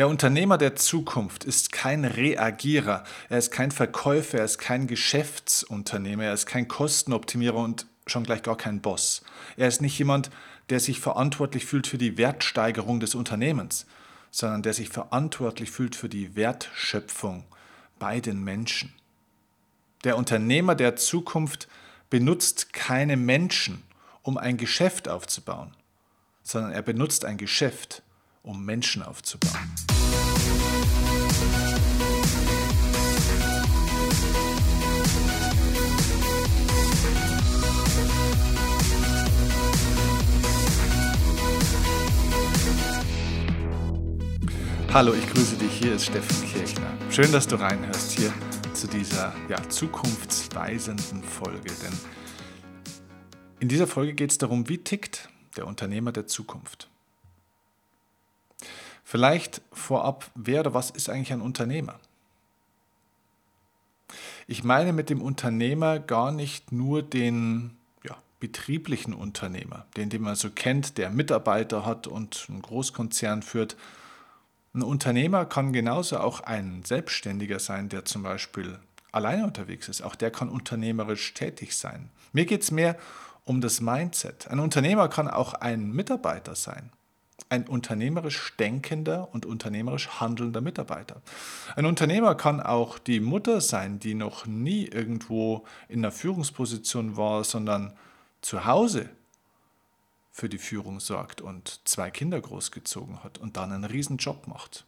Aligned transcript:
Der 0.00 0.08
Unternehmer 0.08 0.56
der 0.56 0.76
Zukunft 0.76 1.44
ist 1.44 1.72
kein 1.72 2.06
Reagierer, 2.06 3.04
er 3.28 3.36
ist 3.36 3.50
kein 3.50 3.70
Verkäufer, 3.70 4.38
er 4.38 4.46
ist 4.46 4.56
kein 4.56 4.86
Geschäftsunternehmer, 4.86 6.24
er 6.24 6.32
ist 6.32 6.46
kein 6.46 6.68
Kostenoptimierer 6.68 7.58
und 7.58 7.84
schon 8.06 8.24
gleich 8.24 8.42
gar 8.42 8.56
kein 8.56 8.80
Boss. 8.80 9.22
Er 9.58 9.68
ist 9.68 9.82
nicht 9.82 9.98
jemand, 9.98 10.30
der 10.70 10.80
sich 10.80 11.00
verantwortlich 11.00 11.66
fühlt 11.66 11.86
für 11.86 11.98
die 11.98 12.16
Wertsteigerung 12.16 12.98
des 12.98 13.14
Unternehmens, 13.14 13.84
sondern 14.30 14.62
der 14.62 14.72
sich 14.72 14.88
verantwortlich 14.88 15.70
fühlt 15.70 15.94
für 15.94 16.08
die 16.08 16.34
Wertschöpfung 16.34 17.44
bei 17.98 18.20
den 18.20 18.42
Menschen. 18.42 18.94
Der 20.04 20.16
Unternehmer 20.16 20.76
der 20.76 20.96
Zukunft 20.96 21.68
benutzt 22.08 22.72
keine 22.72 23.18
Menschen, 23.18 23.82
um 24.22 24.38
ein 24.38 24.56
Geschäft 24.56 25.10
aufzubauen, 25.10 25.76
sondern 26.42 26.72
er 26.72 26.80
benutzt 26.80 27.26
ein 27.26 27.36
Geschäft, 27.36 28.02
um 28.42 28.64
Menschen 28.64 29.02
aufzubauen. 29.02 29.89
Hallo, 44.92 45.14
ich 45.14 45.24
grüße 45.28 45.54
dich. 45.54 45.70
Hier 45.72 45.94
ist 45.94 46.06
Steffen 46.06 46.50
Kirchner. 46.50 46.90
Schön, 47.12 47.30
dass 47.30 47.46
du 47.46 47.54
reinhörst 47.54 48.10
hier 48.10 48.32
zu 48.74 48.88
dieser 48.88 49.32
ja, 49.48 49.56
zukunftsweisenden 49.68 51.22
Folge. 51.22 51.70
Denn 51.80 51.96
in 53.60 53.68
dieser 53.68 53.86
Folge 53.86 54.14
geht 54.14 54.32
es 54.32 54.38
darum, 54.38 54.68
wie 54.68 54.78
tickt 54.78 55.28
der 55.56 55.68
Unternehmer 55.68 56.10
der 56.10 56.26
Zukunft. 56.26 56.88
Vielleicht 59.04 59.62
vorab, 59.70 60.28
wer 60.34 60.58
oder 60.58 60.74
was 60.74 60.90
ist 60.90 61.08
eigentlich 61.08 61.32
ein 61.32 61.40
Unternehmer? 61.40 62.00
Ich 64.48 64.64
meine 64.64 64.92
mit 64.92 65.08
dem 65.08 65.22
Unternehmer 65.22 66.00
gar 66.00 66.32
nicht 66.32 66.72
nur 66.72 67.04
den 67.04 67.76
ja, 68.02 68.16
betrieblichen 68.40 69.14
Unternehmer, 69.14 69.86
den, 69.96 70.10
den 70.10 70.22
man 70.22 70.34
so 70.34 70.50
kennt, 70.50 70.98
der 70.98 71.10
Mitarbeiter 71.10 71.86
hat 71.86 72.08
und 72.08 72.46
einen 72.48 72.62
Großkonzern 72.62 73.42
führt. 73.42 73.76
Ein 74.72 74.82
Unternehmer 74.82 75.46
kann 75.46 75.72
genauso 75.72 76.18
auch 76.18 76.40
ein 76.40 76.82
Selbstständiger 76.84 77.58
sein, 77.58 77.88
der 77.88 78.04
zum 78.04 78.22
Beispiel 78.22 78.78
alleine 79.12 79.44
unterwegs 79.44 79.88
ist. 79.88 80.02
Auch 80.02 80.14
der 80.14 80.30
kann 80.30 80.48
unternehmerisch 80.48 81.34
tätig 81.34 81.76
sein. 81.76 82.10
Mir 82.32 82.46
geht 82.46 82.62
es 82.62 82.70
mehr 82.70 82.96
um 83.44 83.60
das 83.60 83.80
Mindset. 83.80 84.48
Ein 84.48 84.60
Unternehmer 84.60 85.08
kann 85.08 85.28
auch 85.28 85.54
ein 85.54 85.90
Mitarbeiter 85.90 86.54
sein 86.54 86.92
ein 87.50 87.66
unternehmerisch 87.66 88.56
denkender 88.58 89.28
und 89.32 89.44
unternehmerisch 89.44 90.08
handelnder 90.20 90.60
Mitarbeiter. 90.60 91.20
Ein 91.74 91.84
Unternehmer 91.84 92.36
kann 92.36 92.60
auch 92.60 92.98
die 92.98 93.20
Mutter 93.20 93.60
sein, 93.60 93.98
die 93.98 94.14
noch 94.14 94.46
nie 94.46 94.86
irgendwo 94.86 95.64
in 95.88 96.00
einer 96.00 96.12
Führungsposition 96.12 97.16
war, 97.16 97.42
sondern 97.44 97.92
zu 98.40 98.64
Hause 98.64 99.10
für 100.32 100.48
die 100.48 100.58
Führung 100.58 101.00
sorgt 101.00 101.40
und 101.40 101.80
zwei 101.84 102.10
Kinder 102.10 102.40
großgezogen 102.40 103.24
hat 103.24 103.38
und 103.38 103.56
dann 103.56 103.72
einen 103.72 103.84
riesen 103.84 104.16
Job 104.16 104.46
macht. 104.46 104.84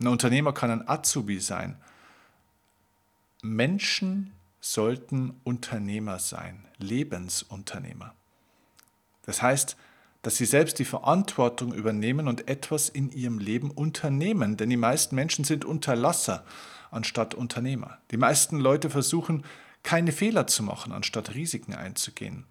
Ein 0.00 0.08
Unternehmer 0.08 0.52
kann 0.52 0.70
ein 0.70 0.88
Azubi 0.88 1.40
sein. 1.40 1.76
Menschen 3.42 4.32
sollten 4.60 5.40
Unternehmer 5.44 6.18
sein, 6.18 6.64
Lebensunternehmer. 6.78 8.14
Das 9.26 9.42
heißt, 9.42 9.76
dass 10.22 10.36
sie 10.36 10.46
selbst 10.46 10.78
die 10.78 10.84
Verantwortung 10.84 11.72
übernehmen 11.72 12.28
und 12.28 12.48
etwas 12.48 12.88
in 12.88 13.10
ihrem 13.12 13.38
Leben 13.38 13.70
unternehmen. 13.70 14.56
Denn 14.56 14.70
die 14.70 14.76
meisten 14.76 15.14
Menschen 15.14 15.44
sind 15.44 15.64
Unterlasser 15.64 16.44
anstatt 16.90 17.34
Unternehmer. 17.34 17.98
Die 18.10 18.16
meisten 18.16 18.58
Leute 18.58 18.90
versuchen, 18.90 19.44
keine 19.82 20.12
Fehler 20.12 20.46
zu 20.46 20.62
machen, 20.62 20.92
anstatt 20.92 21.34
Risiken 21.34 21.74
einzugehen. 21.74 22.44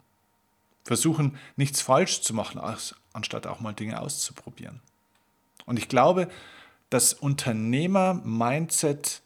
Versuchen, 0.87 1.37
nichts 1.57 1.81
falsch 1.81 2.21
zu 2.21 2.33
machen, 2.33 2.61
anstatt 3.11 3.45
auch 3.45 3.59
mal 3.59 3.73
Dinge 3.73 3.99
auszuprobieren. 3.99 4.79
Und 5.65 5.77
ich 5.77 5.89
glaube, 5.89 6.29
das 6.89 7.13
Unternehmer-Mindset 7.13 9.21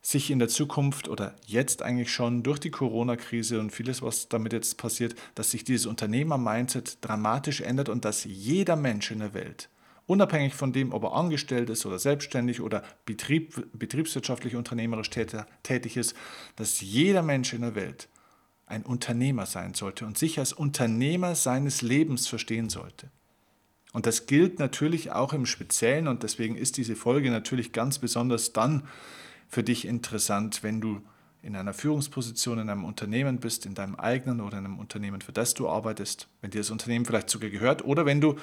sich 0.00 0.30
in 0.30 0.38
der 0.38 0.48
Zukunft 0.48 1.08
oder 1.08 1.34
jetzt 1.44 1.82
eigentlich 1.82 2.10
schon 2.10 2.42
durch 2.42 2.58
die 2.58 2.70
Corona-Krise 2.70 3.60
und 3.60 3.70
vieles, 3.70 4.00
was 4.00 4.30
damit 4.30 4.54
jetzt 4.54 4.78
passiert, 4.78 5.14
dass 5.34 5.50
sich 5.50 5.62
dieses 5.62 5.84
Unternehmer-Mindset 5.84 6.96
dramatisch 7.02 7.60
ändert 7.60 7.90
und 7.90 8.06
dass 8.06 8.24
jeder 8.24 8.76
Mensch 8.76 9.10
in 9.10 9.18
der 9.18 9.34
Welt, 9.34 9.68
unabhängig 10.06 10.54
von 10.54 10.72
dem, 10.72 10.94
ob 10.94 11.04
er 11.04 11.12
angestellt 11.12 11.68
ist 11.68 11.84
oder 11.84 11.98
selbstständig 11.98 12.62
oder 12.62 12.82
Betrieb, 13.04 13.68
betriebswirtschaftlich 13.74 14.56
unternehmerisch 14.56 15.10
tätig 15.10 15.98
ist, 15.98 16.14
dass 16.56 16.80
jeder 16.80 17.22
Mensch 17.22 17.52
in 17.52 17.60
der 17.60 17.74
Welt 17.74 18.08
ein 18.74 18.82
Unternehmer 18.82 19.46
sein 19.46 19.74
sollte 19.74 20.04
und 20.04 20.18
sich 20.18 20.38
als 20.38 20.52
Unternehmer 20.52 21.34
seines 21.34 21.80
Lebens 21.80 22.26
verstehen 22.26 22.68
sollte. 22.68 23.08
Und 23.92 24.06
das 24.06 24.26
gilt 24.26 24.58
natürlich 24.58 25.12
auch 25.12 25.32
im 25.32 25.46
Speziellen 25.46 26.08
und 26.08 26.24
deswegen 26.24 26.56
ist 26.56 26.76
diese 26.76 26.96
Folge 26.96 27.30
natürlich 27.30 27.72
ganz 27.72 28.00
besonders 28.00 28.52
dann 28.52 28.82
für 29.48 29.62
dich 29.62 29.86
interessant, 29.86 30.64
wenn 30.64 30.80
du 30.80 31.00
in 31.42 31.54
einer 31.54 31.74
Führungsposition 31.74 32.58
in 32.58 32.70
einem 32.70 32.84
Unternehmen 32.84 33.38
bist, 33.38 33.66
in 33.66 33.74
deinem 33.74 33.94
eigenen 33.94 34.40
oder 34.40 34.58
in 34.58 34.64
einem 34.64 34.78
Unternehmen, 34.78 35.20
für 35.20 35.32
das 35.32 35.54
du 35.54 35.68
arbeitest, 35.68 36.26
wenn 36.40 36.50
dir 36.50 36.58
das 36.58 36.70
Unternehmen 36.70 37.04
vielleicht 37.04 37.30
sogar 37.30 37.50
gehört 37.50 37.84
oder 37.84 38.04
wenn 38.04 38.20
du 38.20 38.36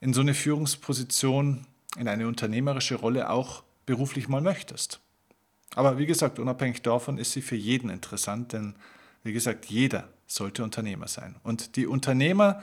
in 0.00 0.14
so 0.14 0.22
eine 0.22 0.32
Führungsposition, 0.32 1.66
in 1.98 2.08
eine 2.08 2.26
unternehmerische 2.26 2.94
Rolle 2.94 3.28
auch 3.28 3.64
beruflich 3.84 4.28
mal 4.28 4.40
möchtest. 4.40 5.00
Aber 5.74 5.98
wie 5.98 6.06
gesagt, 6.06 6.38
unabhängig 6.38 6.82
davon 6.82 7.18
ist 7.18 7.32
sie 7.32 7.42
für 7.42 7.56
jeden 7.56 7.90
interessant, 7.90 8.54
denn 8.54 8.76
wie 9.22 9.32
gesagt, 9.32 9.66
jeder 9.66 10.08
sollte 10.26 10.64
Unternehmer 10.64 11.08
sein. 11.08 11.36
Und 11.42 11.76
die 11.76 11.86
Unternehmer 11.86 12.62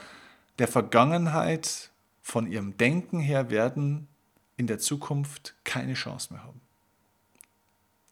der 0.59 0.67
Vergangenheit 0.67 1.91
von 2.21 2.47
ihrem 2.47 2.77
Denken 2.77 3.19
her 3.19 3.49
werden 3.49 4.07
in 4.55 4.67
der 4.67 4.79
Zukunft 4.79 5.55
keine 5.63 5.93
Chance 5.93 6.33
mehr 6.33 6.43
haben. 6.43 6.61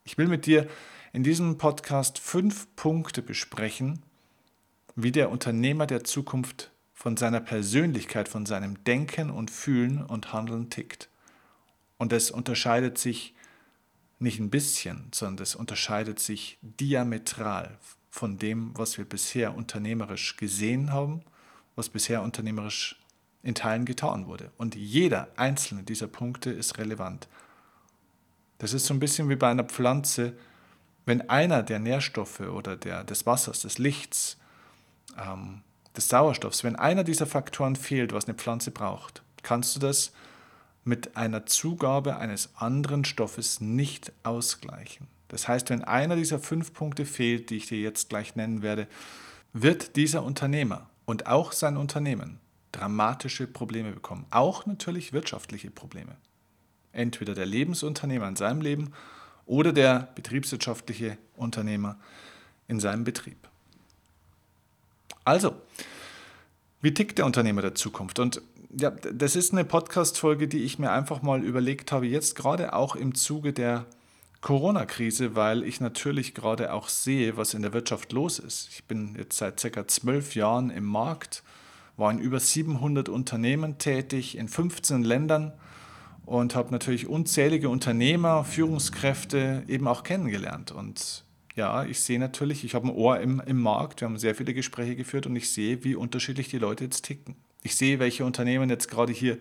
Ich 0.04 0.18
will 0.18 0.28
mit 0.28 0.46
dir 0.46 0.68
in 1.12 1.24
diesem 1.24 1.58
Podcast 1.58 2.20
fünf 2.20 2.68
Punkte 2.76 3.22
besprechen, 3.22 4.04
wie 4.96 5.12
der 5.12 5.32
Unternehmer 5.32 5.88
der 5.88 6.04
Zukunft 6.04 6.72
von 6.94 7.18
seiner 7.18 7.42
Persönlichkeit, 7.42 8.30
von 8.30 8.46
seinem 8.46 8.84
Denken 8.84 9.30
und 9.30 9.50
Fühlen 9.50 10.04
und 10.04 10.34
Handeln 10.34 10.70
tickt. 10.70 11.10
Und 11.98 12.14
es 12.14 12.32
unterscheidet 12.32 12.98
sich 12.98 13.34
nicht 14.20 14.40
ein 14.40 14.50
bisschen, 14.50 15.10
sondern 15.14 15.44
es 15.44 15.56
unterscheidet 15.56 16.20
sich 16.20 16.58
diametral 16.62 17.78
von 18.16 18.38
dem, 18.38 18.72
was 18.78 18.98
wir 18.98 19.04
bisher 19.04 19.58
unternehmerisch 19.58 20.38
gesehen 20.38 20.94
haben, 20.94 21.22
was 21.76 21.90
bisher 21.90 22.22
unternehmerisch 22.22 22.98
in 23.44 23.56
Teilen 23.56 23.84
getan 23.84 24.28
wurde. 24.28 24.52
Und 24.58 24.74
jeder 24.74 25.28
einzelne 25.36 25.84
dieser 25.84 26.08
Punkte 26.08 26.50
ist 26.50 26.78
relevant. 26.78 27.28
Das 28.58 28.72
ist 28.72 28.86
so 28.86 28.94
ein 28.94 29.02
bisschen 29.02 29.28
wie 29.28 29.36
bei 29.36 29.50
einer 29.50 29.66
Pflanze. 29.66 30.32
Wenn 31.06 31.30
einer 31.30 31.62
der 31.62 31.80
Nährstoffe 31.80 32.40
oder 32.40 32.78
der, 32.78 33.04
des 33.04 33.26
Wassers, 33.26 33.64
des 33.64 33.80
Lichts, 33.80 34.38
ähm, 35.22 35.62
des 35.98 36.08
Sauerstoffs, 36.08 36.64
wenn 36.64 36.78
einer 36.78 37.04
dieser 37.04 37.28
Faktoren 37.28 37.76
fehlt, 37.76 38.14
was 38.14 38.26
eine 38.26 38.36
Pflanze 38.36 38.72
braucht, 38.72 39.24
kannst 39.44 39.76
du 39.76 39.82
das 39.82 40.14
mit 40.86 41.18
einer 41.18 41.46
Zugabe 41.48 42.16
eines 42.16 42.56
anderen 42.56 43.04
Stoffes 43.04 43.60
nicht 43.60 44.14
ausgleichen. 44.24 45.08
Das 45.36 45.50
heißt, 45.50 45.70
wenn 45.70 45.84
einer 45.84 46.16
dieser 46.16 46.40
fünf 46.40 46.72
Punkte 46.72 47.06
fehlt, 47.06 47.50
die 47.50 47.58
ich 47.58 47.68
dir 47.68 47.78
jetzt 47.78 48.08
gleich 48.08 48.38
nennen 48.38 48.62
werde, 48.62 48.88
wird 49.52 49.98
dieser 49.98 50.24
Unternehmer 50.24 50.90
und 51.04 51.28
auch 51.28 51.52
sein 51.52 51.76
Unternehmen 51.76 52.40
dramatische 52.72 53.46
Probleme 53.46 53.92
bekommen. 53.92 54.26
Auch 54.30 54.66
natürlich 54.66 55.12
wirtschaftliche 55.12 55.72
Probleme 55.72 56.16
entweder 56.94 57.36
der 57.36 57.46
Lebensunternehmer 57.46 58.30
in 58.30 58.38
seinem 58.38 58.62
Leben 58.62 58.94
oder 59.46 59.74
der 59.74 60.08
betriebswirtschaftliche 60.16 61.18
Unternehmer 61.36 61.98
in 62.70 62.80
seinem 62.80 63.04
Betrieb. 63.04 63.50
Also, 65.26 65.54
wie 66.80 66.94
tickt 66.94 67.18
der 67.18 67.26
Unternehmer 67.26 67.62
der 67.62 67.76
Zukunft? 67.76 68.20
Und 68.20 68.42
ja, 68.72 68.90
das 68.90 69.36
ist 69.36 69.52
eine 69.52 69.66
Podcast-Folge, 69.66 70.48
die 70.48 70.64
ich 70.64 70.80
mir 70.80 70.94
einfach 70.94 71.22
mal 71.22 71.44
überlegt 71.44 71.92
habe, 71.92 72.06
jetzt 72.06 72.38
gerade 72.38 72.72
auch 72.72 72.96
im 72.96 73.16
Zuge 73.16 73.52
der 73.52 73.86
Corona-Krise, 74.46 75.36
weil 75.36 75.64
ich 75.64 75.82
natürlich 75.82 76.36
gerade 76.36 76.72
auch 76.72 76.88
sehe, 76.88 77.36
was 77.36 77.56
in 77.56 77.64
der 77.64 77.74
Wirtschaft 77.74 78.14
los 78.14 78.38
ist. 78.38 78.70
Ich 78.72 78.84
bin 78.84 79.16
jetzt 79.18 79.40
seit 79.40 79.60
circa 79.60 79.88
zwölf 79.88 80.36
Jahren 80.36 80.70
im 80.70 80.86
Markt, 80.86 81.42
war 81.98 82.12
in 82.12 82.20
über 82.20 82.40
700 82.40 83.10
Unternehmen 83.10 83.80
tätig, 83.80 84.38
in 84.38 84.48
15 84.48 85.02
Ländern 85.02 85.52
und 86.28 86.54
habe 86.54 86.70
natürlich 86.70 87.08
unzählige 87.08 87.70
Unternehmer, 87.70 88.44
Führungskräfte 88.44 89.64
eben 89.68 89.88
auch 89.88 90.04
kennengelernt. 90.04 90.72
Und 90.72 91.26
ja, 91.56 91.84
ich 91.84 92.02
sehe 92.02 92.20
natürlich, 92.20 92.64
ich 92.64 92.76
habe 92.76 92.90
ein 92.90 92.94
Ohr 92.94 93.20
im, 93.22 93.42
im 93.48 93.60
Markt, 93.60 94.02
wir 94.02 94.08
haben 94.08 94.20
sehr 94.20 94.36
viele 94.36 94.54
Gespräche 94.54 94.96
geführt 94.96 95.26
und 95.26 95.36
ich 95.36 95.50
sehe, 95.50 95.84
wie 95.84 95.96
unterschiedlich 95.96 96.50
die 96.50 96.60
Leute 96.60 96.84
jetzt 96.84 97.02
ticken. 97.02 97.36
Ich 97.64 97.76
sehe, 97.76 97.98
welche 97.98 98.24
Unternehmen 98.24 98.70
jetzt 98.70 98.92
gerade 98.92 99.12
hier 99.12 99.40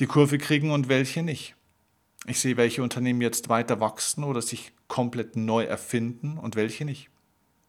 die 0.00 0.06
Kurve 0.06 0.38
kriegen 0.38 0.70
und 0.70 0.88
welche 0.88 1.22
nicht. 1.22 1.57
Ich 2.26 2.40
sehe, 2.40 2.56
welche 2.56 2.82
Unternehmen 2.82 3.20
jetzt 3.20 3.48
weiter 3.48 3.80
wachsen 3.80 4.24
oder 4.24 4.42
sich 4.42 4.72
komplett 4.88 5.36
neu 5.36 5.64
erfinden 5.64 6.38
und 6.38 6.56
welche 6.56 6.84
nicht. 6.84 7.10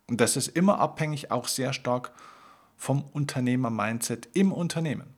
Und 0.08 0.22
das 0.22 0.36
ist 0.36 0.48
immer 0.48 0.80
abhängig 0.80 1.32
auch 1.32 1.48
sehr 1.48 1.72
stark 1.72 2.14
vom 2.76 3.04
Unternehmer-Mindset 3.04 4.30
im 4.34 4.52
Unternehmen. 4.52 5.14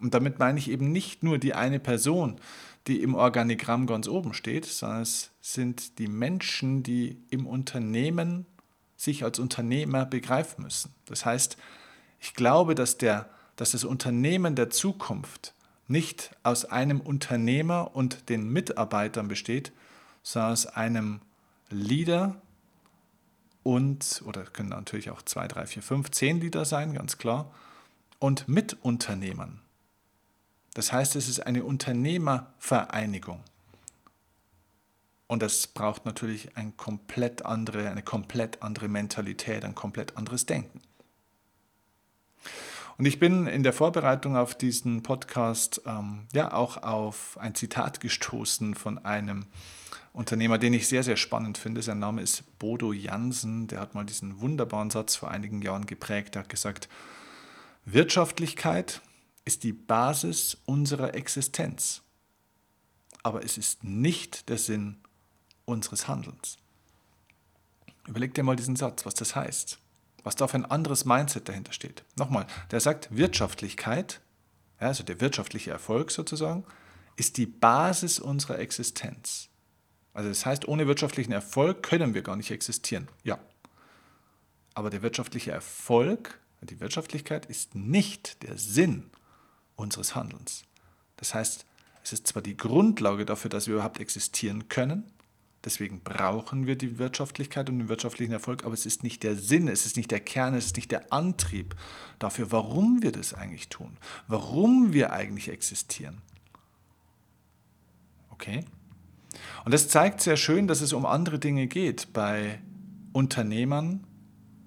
Und 0.00 0.14
damit 0.14 0.40
meine 0.40 0.58
ich 0.58 0.68
eben 0.68 0.90
nicht 0.90 1.22
nur 1.22 1.38
die 1.38 1.54
eine 1.54 1.78
Person, 1.78 2.40
die 2.88 3.00
im 3.02 3.14
Organigramm 3.14 3.86
ganz 3.86 4.08
oben 4.08 4.34
steht, 4.34 4.64
sondern 4.64 5.02
es 5.02 5.30
sind 5.40 5.98
die 6.00 6.08
Menschen, 6.08 6.82
die 6.82 7.22
im 7.30 7.46
Unternehmen 7.46 8.46
sich 8.96 9.22
als 9.22 9.38
Unternehmer 9.38 10.04
begreifen 10.06 10.64
müssen. 10.64 10.92
Das 11.06 11.24
heißt, 11.24 11.56
ich 12.18 12.34
glaube, 12.34 12.74
dass, 12.74 12.98
der, 12.98 13.28
dass 13.56 13.72
das 13.72 13.84
Unternehmen 13.84 14.56
der 14.56 14.70
Zukunft 14.70 15.54
nicht 15.92 16.34
aus 16.42 16.64
einem 16.64 17.00
Unternehmer 17.00 17.94
und 17.94 18.28
den 18.28 18.52
Mitarbeitern 18.52 19.28
besteht, 19.28 19.72
sondern 20.22 20.52
aus 20.52 20.66
einem 20.66 21.20
Leader 21.70 22.40
und, 23.62 24.22
oder 24.26 24.42
können 24.44 24.70
natürlich 24.70 25.10
auch 25.10 25.22
zwei, 25.22 25.46
drei, 25.46 25.66
vier, 25.66 25.82
fünf, 25.82 26.10
zehn 26.10 26.40
Leader 26.40 26.64
sein, 26.64 26.94
ganz 26.94 27.18
klar, 27.18 27.52
und 28.18 28.48
Mitunternehmern. 28.48 29.60
Das 30.74 30.92
heißt, 30.92 31.16
es 31.16 31.28
ist 31.28 31.40
eine 31.40 31.64
Unternehmervereinigung. 31.64 33.40
Und 35.26 35.42
das 35.42 35.66
braucht 35.66 36.04
natürlich 36.04 36.56
eine 36.56 36.72
komplett 36.72 37.44
andere, 37.44 37.88
eine 37.88 38.02
komplett 38.02 38.62
andere 38.62 38.88
Mentalität, 38.88 39.64
ein 39.64 39.74
komplett 39.74 40.16
anderes 40.16 40.46
Denken. 40.46 40.80
Und 42.98 43.06
ich 43.06 43.18
bin 43.18 43.46
in 43.46 43.62
der 43.62 43.72
Vorbereitung 43.72 44.36
auf 44.36 44.54
diesen 44.54 45.02
Podcast 45.02 45.82
ähm, 45.86 46.26
ja 46.32 46.52
auch 46.52 46.82
auf 46.82 47.38
ein 47.40 47.54
Zitat 47.54 48.00
gestoßen 48.00 48.74
von 48.74 48.98
einem 48.98 49.46
Unternehmer, 50.12 50.58
den 50.58 50.74
ich 50.74 50.88
sehr, 50.88 51.02
sehr 51.02 51.16
spannend 51.16 51.56
finde. 51.56 51.82
Sein 51.82 51.98
Name 51.98 52.20
ist 52.20 52.58
Bodo 52.58 52.92
Jansen. 52.92 53.66
Der 53.66 53.80
hat 53.80 53.94
mal 53.94 54.04
diesen 54.04 54.40
wunderbaren 54.40 54.90
Satz 54.90 55.16
vor 55.16 55.30
einigen 55.30 55.62
Jahren 55.62 55.86
geprägt. 55.86 56.36
Er 56.36 56.40
hat 56.40 56.48
gesagt, 56.48 56.88
Wirtschaftlichkeit 57.84 59.00
ist 59.44 59.64
die 59.64 59.72
Basis 59.72 60.58
unserer 60.66 61.14
Existenz, 61.14 62.02
aber 63.22 63.44
es 63.44 63.58
ist 63.58 63.82
nicht 63.82 64.48
der 64.48 64.58
Sinn 64.58 64.98
unseres 65.64 66.06
Handelns. 66.06 66.58
Überleg 68.06 68.34
dir 68.34 68.42
mal 68.42 68.56
diesen 68.56 68.76
Satz, 68.76 69.06
was 69.06 69.14
das 69.14 69.34
heißt, 69.34 69.78
was 70.24 70.36
da 70.36 70.48
für 70.48 70.56
ein 70.56 70.64
anderes 70.64 71.04
Mindset 71.04 71.48
dahinter 71.48 71.72
steht. 71.72 72.04
Nochmal, 72.16 72.46
der 72.70 72.80
sagt, 72.80 73.14
Wirtschaftlichkeit, 73.14 74.20
also 74.78 75.02
der 75.02 75.20
wirtschaftliche 75.20 75.70
Erfolg 75.70 76.10
sozusagen, 76.10 76.64
ist 77.16 77.36
die 77.36 77.46
Basis 77.46 78.18
unserer 78.18 78.58
Existenz. 78.58 79.48
Also 80.14 80.28
das 80.28 80.44
heißt, 80.44 80.68
ohne 80.68 80.86
wirtschaftlichen 80.86 81.32
Erfolg 81.32 81.82
können 81.82 82.14
wir 82.14 82.22
gar 82.22 82.36
nicht 82.36 82.50
existieren. 82.50 83.08
Ja. 83.22 83.38
Aber 84.74 84.90
der 84.90 85.02
wirtschaftliche 85.02 85.50
Erfolg, 85.50 86.38
die 86.60 86.80
Wirtschaftlichkeit 86.80 87.46
ist 87.46 87.74
nicht 87.74 88.42
der 88.42 88.56
Sinn 88.56 89.10
unseres 89.76 90.14
Handelns. 90.14 90.64
Das 91.16 91.34
heißt, 91.34 91.66
es 92.02 92.12
ist 92.12 92.26
zwar 92.26 92.42
die 92.42 92.56
Grundlage 92.56 93.24
dafür, 93.24 93.50
dass 93.50 93.66
wir 93.66 93.74
überhaupt 93.74 94.00
existieren 94.00 94.68
können, 94.68 95.10
deswegen 95.64 96.00
brauchen 96.00 96.66
wir 96.66 96.76
die 96.76 96.98
Wirtschaftlichkeit 96.98 97.68
und 97.68 97.78
den 97.78 97.88
wirtschaftlichen 97.88 98.32
Erfolg, 98.32 98.64
aber 98.64 98.74
es 98.74 98.86
ist 98.86 99.02
nicht 99.02 99.22
der 99.22 99.36
Sinn, 99.36 99.68
es 99.68 99.86
ist 99.86 99.96
nicht 99.96 100.10
der 100.10 100.20
Kern, 100.20 100.54
es 100.54 100.66
ist 100.66 100.76
nicht 100.76 100.90
der 100.90 101.12
Antrieb 101.12 101.74
dafür, 102.18 102.52
warum 102.52 103.02
wir 103.02 103.12
das 103.12 103.34
eigentlich 103.34 103.68
tun, 103.68 103.96
warum 104.28 104.92
wir 104.92 105.12
eigentlich 105.12 105.48
existieren. 105.48 106.22
Okay? 108.30 108.64
Und 109.64 109.72
das 109.72 109.88
zeigt 109.88 110.20
sehr 110.20 110.36
schön, 110.36 110.66
dass 110.66 110.80
es 110.80 110.92
um 110.92 111.06
andere 111.06 111.38
Dinge 111.38 111.66
geht 111.66 112.12
bei 112.12 112.60
Unternehmern 113.12 114.06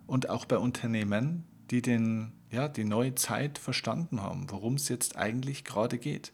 und 0.08 0.30
auch 0.30 0.46
bei 0.46 0.58
Unternehmen, 0.58 1.44
die 1.70 1.82
den 1.82 2.32
ja, 2.56 2.68
die 2.68 2.86
neue 2.86 3.16
Zeit 3.16 3.58
verstanden 3.58 4.22
haben, 4.22 4.50
worum 4.50 4.76
es 4.76 4.90
jetzt 4.90 5.18
eigentlich 5.18 5.64
gerade 5.64 5.98
geht. 5.98 6.32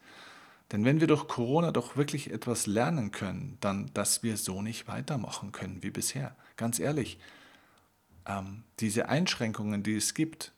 Denn 0.72 0.86
wenn 0.86 1.00
wir 1.02 1.08
durch 1.08 1.28
Corona 1.28 1.72
doch 1.72 1.98
wirklich 1.98 2.32
etwas 2.32 2.66
lernen 2.66 3.12
können, 3.12 3.58
dann, 3.60 3.92
dass 3.94 4.24
wir 4.24 4.38
so 4.38 4.62
nicht 4.62 4.88
weitermachen 4.88 5.52
können 5.52 5.84
wie 5.84 5.90
bisher. 5.92 6.36
Ganz 6.56 6.80
ehrlich, 6.80 7.20
ähm, 8.26 8.64
diese 8.80 9.10
Einschränkungen, 9.10 9.84
die 9.84 9.96
es 9.96 10.14
gibt, 10.14 10.54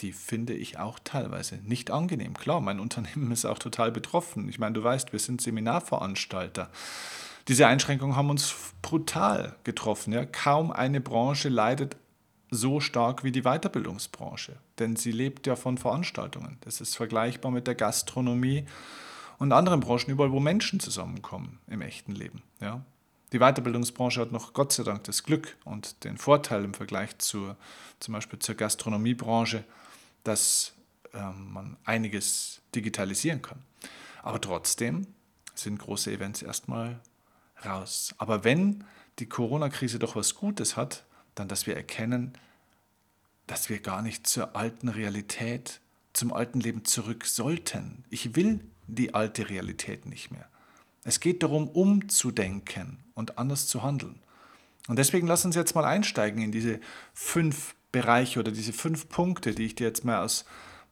die 0.00 0.12
finde 0.12 0.54
ich 0.54 0.78
auch 0.78 0.98
teilweise 0.98 1.56
nicht 1.56 1.90
angenehm. 1.90 2.34
Klar, 2.34 2.60
mein 2.60 2.80
Unternehmen 2.86 3.32
ist 3.32 3.44
auch 3.44 3.58
total 3.58 3.90
betroffen. 3.90 4.48
Ich 4.48 4.58
meine, 4.58 4.74
du 4.74 4.82
weißt, 4.82 5.12
wir 5.12 5.20
sind 5.20 5.40
Seminarveranstalter. 5.40 6.70
Diese 7.48 7.66
Einschränkungen 7.66 8.16
haben 8.16 8.30
uns 8.30 8.54
brutal 8.82 9.56
getroffen. 9.64 10.12
Ja? 10.12 10.24
Kaum 10.24 10.72
eine 10.72 11.00
Branche 11.00 11.48
leidet 11.48 11.96
so 12.50 12.80
stark 12.80 13.24
wie 13.24 13.32
die 13.32 13.42
Weiterbildungsbranche, 13.42 14.56
denn 14.78 14.96
sie 14.96 15.12
lebt 15.12 15.46
ja 15.46 15.56
von 15.56 15.76
Veranstaltungen. 15.76 16.58
Das 16.60 16.80
ist 16.80 16.94
vergleichbar 16.94 17.50
mit 17.50 17.66
der 17.66 17.74
Gastronomie 17.74 18.66
und 19.44 19.52
anderen 19.52 19.80
Branchen, 19.80 20.10
überall 20.10 20.32
wo 20.32 20.40
Menschen 20.40 20.80
zusammenkommen 20.80 21.58
im 21.66 21.82
echten 21.82 22.12
Leben. 22.12 22.42
Ja? 22.60 22.82
Die 23.32 23.38
Weiterbildungsbranche 23.38 24.20
hat 24.20 24.32
noch 24.32 24.54
Gott 24.54 24.72
sei 24.72 24.84
Dank 24.84 25.04
das 25.04 25.22
Glück 25.22 25.56
und 25.64 26.02
den 26.04 26.16
Vorteil 26.16 26.64
im 26.64 26.72
Vergleich 26.72 27.18
zur, 27.18 27.56
zum 28.00 28.14
Beispiel 28.14 28.38
zur 28.38 28.54
Gastronomiebranche, 28.54 29.64
dass 30.22 30.72
ähm, 31.12 31.52
man 31.52 31.76
einiges 31.84 32.62
digitalisieren 32.74 33.42
kann. 33.42 33.58
Aber 34.22 34.40
trotzdem 34.40 35.06
sind 35.54 35.78
große 35.78 36.10
Events 36.10 36.40
erstmal 36.40 37.00
raus. 37.66 38.14
Aber 38.16 38.44
wenn 38.44 38.84
die 39.18 39.28
Corona-Krise 39.28 39.98
doch 39.98 40.16
was 40.16 40.34
Gutes 40.34 40.76
hat, 40.76 41.04
dann, 41.34 41.48
dass 41.48 41.66
wir 41.66 41.76
erkennen, 41.76 42.32
dass 43.46 43.68
wir 43.68 43.80
gar 43.80 44.00
nicht 44.00 44.26
zur 44.26 44.56
alten 44.56 44.88
Realität, 44.88 45.80
zum 46.14 46.32
alten 46.32 46.60
Leben 46.60 46.84
zurück 46.84 47.26
sollten. 47.26 48.04
Ich 48.08 48.34
will 48.36 48.60
die 48.86 49.14
alte 49.14 49.48
Realität 49.48 50.06
nicht 50.06 50.30
mehr. 50.30 50.48
Es 51.04 51.20
geht 51.20 51.42
darum, 51.42 51.68
umzudenken 51.68 52.98
und 53.14 53.38
anders 53.38 53.66
zu 53.66 53.82
handeln. 53.82 54.20
Und 54.88 54.98
deswegen 54.98 55.26
lass 55.26 55.44
uns 55.44 55.56
jetzt 55.56 55.74
mal 55.74 55.84
einsteigen 55.84 56.42
in 56.42 56.52
diese 56.52 56.80
fünf 57.12 57.74
Bereiche 57.92 58.40
oder 58.40 58.52
diese 58.52 58.72
fünf 58.72 59.08
Punkte, 59.08 59.54
die 59.54 59.66
ich 59.66 59.74
dir 59.74 59.86
jetzt 59.86 60.04
mal 60.04 60.22
aus 60.22 60.44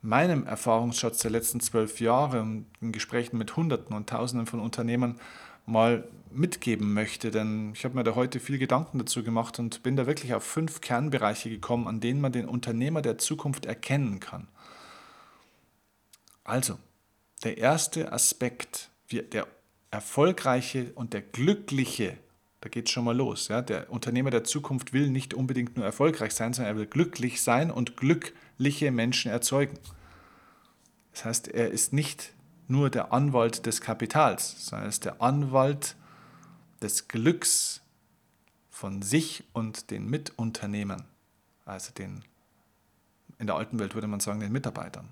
meinem 0.03 0.47
Erfahrungsschatz 0.47 1.19
der 1.19 1.31
letzten 1.31 1.61
zwölf 1.61 2.01
Jahre 2.01 2.65
in 2.81 2.93
Gesprächen 2.93 3.39
mit 3.39 3.57
Hunderten 3.57 3.95
und 3.95 4.09
Tausenden 4.09 4.47
von 4.47 4.61
Unternehmern 4.61 5.19
mal 5.67 6.09
mitgeben 6.31 6.93
möchte, 6.93 7.31
denn 7.31 7.73
ich 7.75 7.85
habe 7.85 7.95
mir 7.95 8.05
da 8.05 8.15
heute 8.15 8.41
viel 8.41 8.59
Gedanken 8.59 8.99
dazu 8.99 9.23
gemacht 9.23 9.59
und 9.59 9.83
bin 9.83 9.97
da 9.97 10.07
wirklich 10.07 10.35
auf 10.35 10.43
fünf 10.43 10.81
Kernbereiche 10.81 11.51
gekommen, 11.51 11.87
an 11.87 12.01
denen 12.01 12.21
man 12.21 12.33
den 12.33 12.49
Unternehmer 12.49 13.03
der 13.03 13.19
Zukunft 13.19 13.67
erkennen 13.67 14.19
kann. 14.19 14.49
Also, 16.45 16.79
der 17.45 17.59
erste 17.59 18.13
Aspekt, 18.13 18.91
der 19.11 19.47
erfolgreiche 19.91 20.93
und 20.95 21.13
der 21.13 21.23
glückliche, 21.23 22.17
da 22.61 22.69
geht 22.69 22.87
es 22.87 22.93
schon 22.93 23.05
mal 23.05 23.17
los. 23.17 23.49
Ja? 23.49 23.63
Der 23.63 23.91
Unternehmer 23.91 24.31
der 24.31 24.45
Zukunft 24.45 24.93
will 24.93 25.11
nicht 25.11 25.35
unbedingt 25.35 25.77
nur 25.77 25.85
erfolgreich 25.85 26.33
sein, 26.33 26.53
sondern 26.53 26.75
er 26.75 26.79
will 26.79 26.87
glücklich 26.87 27.43
sein 27.43 27.71
und 27.71 27.97
glückliche 27.97 28.91
Menschen 28.91 29.31
erzeugen. 29.31 29.79
Das 31.13 31.25
heißt, 31.25 31.49
er 31.49 31.71
ist 31.71 31.93
nicht 31.93 32.33
nur 32.69 32.89
der 32.89 33.13
Anwalt 33.13 33.67
des 33.67 33.81
Kapitals, 33.81 34.67
sondern 34.67 34.87
er 34.87 34.89
ist 34.89 35.05
der 35.05 35.21
Anwalt 35.21 35.97
des 36.81 37.09
Glücks 37.09 37.83
von 38.71 39.03
sich 39.03 39.45
und 39.53 39.91
den 39.91 40.09
Mitunternehmern, 40.09 41.05
also 41.67 41.93
den, 41.93 42.25
in 43.39 43.47
der 43.47 43.57
alten 43.57 43.79
Welt 43.79 43.95
würde 43.95 44.07
man 44.07 44.21
sagen, 44.21 44.41
den 44.41 44.53
Mitarbeitern. 44.53 45.09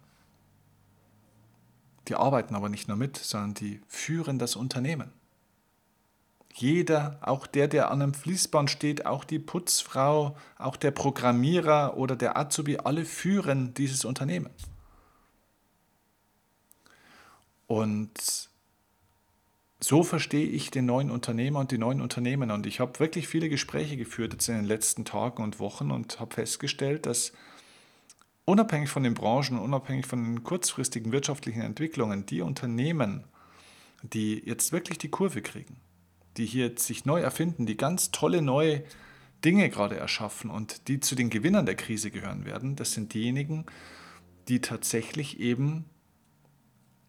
Die 2.11 2.17
arbeiten 2.17 2.57
aber 2.57 2.69
nicht 2.69 2.89
nur 2.89 2.97
mit, 2.97 3.17
sondern 3.17 3.55
die 3.55 3.81
führen 3.87 4.41
das 4.41 4.57
Unternehmen. 4.57 5.13
Jeder, 6.53 7.21
auch 7.21 7.47
der, 7.47 7.69
der 7.69 7.93
an 7.93 8.03
einem 8.03 8.15
Fließband 8.15 8.69
steht, 8.69 9.07
auch 9.07 9.23
die 9.23 9.39
Putzfrau, 9.39 10.37
auch 10.59 10.75
der 10.75 10.91
Programmierer 10.91 11.97
oder 11.97 12.17
der 12.17 12.37
Azubi, 12.37 12.79
alle 12.79 13.05
führen 13.05 13.75
dieses 13.75 14.05
Unternehmen. 14.05 14.51
Und 17.69 18.51
so 19.79 20.03
verstehe 20.03 20.49
ich 20.49 20.73
den 20.73 20.87
neuen 20.87 21.13
Unternehmer 21.13 21.61
und 21.61 21.71
die 21.71 21.79
neuen 21.79 22.01
Unternehmen. 22.01 22.51
Und 22.51 22.67
ich 22.67 22.81
habe 22.81 22.99
wirklich 22.99 23.29
viele 23.29 23.49
Gespräche 23.49 23.97
geführt 23.97 24.33
jetzt 24.33 24.49
in 24.49 24.57
den 24.57 24.65
letzten 24.65 25.05
Tagen 25.05 25.45
und 25.45 25.61
Wochen 25.61 25.93
und 25.93 26.19
habe 26.19 26.35
festgestellt, 26.35 27.07
dass 27.07 27.33
unabhängig 28.51 28.91
von 28.91 29.03
den 29.03 29.15
Branchen, 29.15 29.59
unabhängig 29.59 30.07
von 30.07 30.23
den 30.23 30.43
kurzfristigen 30.43 31.13
wirtschaftlichen 31.13 31.63
Entwicklungen, 31.63 32.27
die 32.27 32.41
Unternehmen, 32.41 33.25
die 34.03 34.43
jetzt 34.45 34.73
wirklich 34.73 34.99
die 34.99 35.11
Kurve 35.11 35.41
kriegen, 35.43 35.77
die 36.37 36.47
hier 36.47 36.73
sich 36.77 37.05
neu 37.05 37.21
erfinden, 37.21 37.67
die 37.67 37.77
ganz 37.77 38.11
tolle 38.11 38.43
neue 38.43 38.83
Dinge 39.45 39.71
gerade 39.71 39.97
erschaffen 39.97 40.51
und 40.51 40.89
die 40.89 41.01
zu 41.01 41.15
den 41.15 41.31
Gewinnern 41.31 41.67
der 41.67 41.77
Krise 41.77 42.11
gehören 42.11 42.45
werden, 42.45 42.77
das 42.77 42.93
sind 42.93 43.15
diejenigen, 43.15 43.67
die 44.49 44.61
tatsächlich 44.61 45.39
eben 45.39 45.85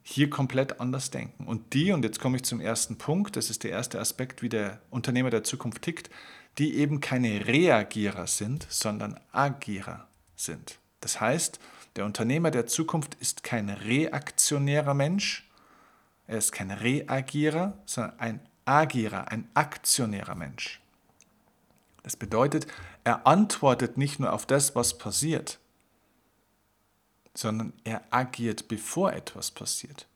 hier 0.04 0.30
komplett 0.30 0.80
anders 0.80 1.12
denken. 1.12 1.46
Und 1.46 1.74
die, 1.74 1.92
und 1.92 2.04
jetzt 2.04 2.20
komme 2.20 2.38
ich 2.38 2.44
zum 2.44 2.60
ersten 2.60 2.98
Punkt, 2.98 3.36
das 3.36 3.50
ist 3.50 3.64
der 3.64 3.72
erste 3.72 4.00
Aspekt, 4.00 4.42
wie 4.42 4.50
der 4.50 4.82
Unternehmer 4.90 5.30
der 5.30 5.44
Zukunft 5.44 5.82
tickt, 5.82 6.10
die 6.58 6.76
eben 6.76 7.00
keine 7.00 7.48
Reagierer 7.48 8.28
sind, 8.28 8.66
sondern 8.70 9.20
Agierer 9.32 10.08
sind. 10.36 10.81
Das 11.02 11.20
heißt, 11.20 11.60
der 11.98 12.06
Unternehmer 12.06 12.52
der 12.52 12.68
Zukunft 12.68 13.16
ist 13.16 13.44
kein 13.44 13.70
reaktionärer 13.70 14.94
Mensch, 14.94 15.50
er 16.28 16.38
ist 16.38 16.54
kein 16.54 16.72
Reagierer, 16.72 17.78
sondern 17.86 18.18
ein 18.20 18.40
Agierer, 18.64 19.28
ein 19.30 19.50
aktionärer 19.54 20.36
Mensch. 20.36 20.80
Das 22.04 22.16
bedeutet, 22.16 22.68
er 23.04 23.28
antwortet 23.28 23.98
nicht 23.98 24.20
nur 24.20 24.32
auf 24.32 24.46
das, 24.46 24.76
was 24.76 24.98
passiert, 24.98 25.60
sondern 27.34 27.74
er 27.84 28.02
agiert, 28.12 28.68
bevor 28.68 29.14
etwas 29.14 29.52
passiert. 29.52 30.08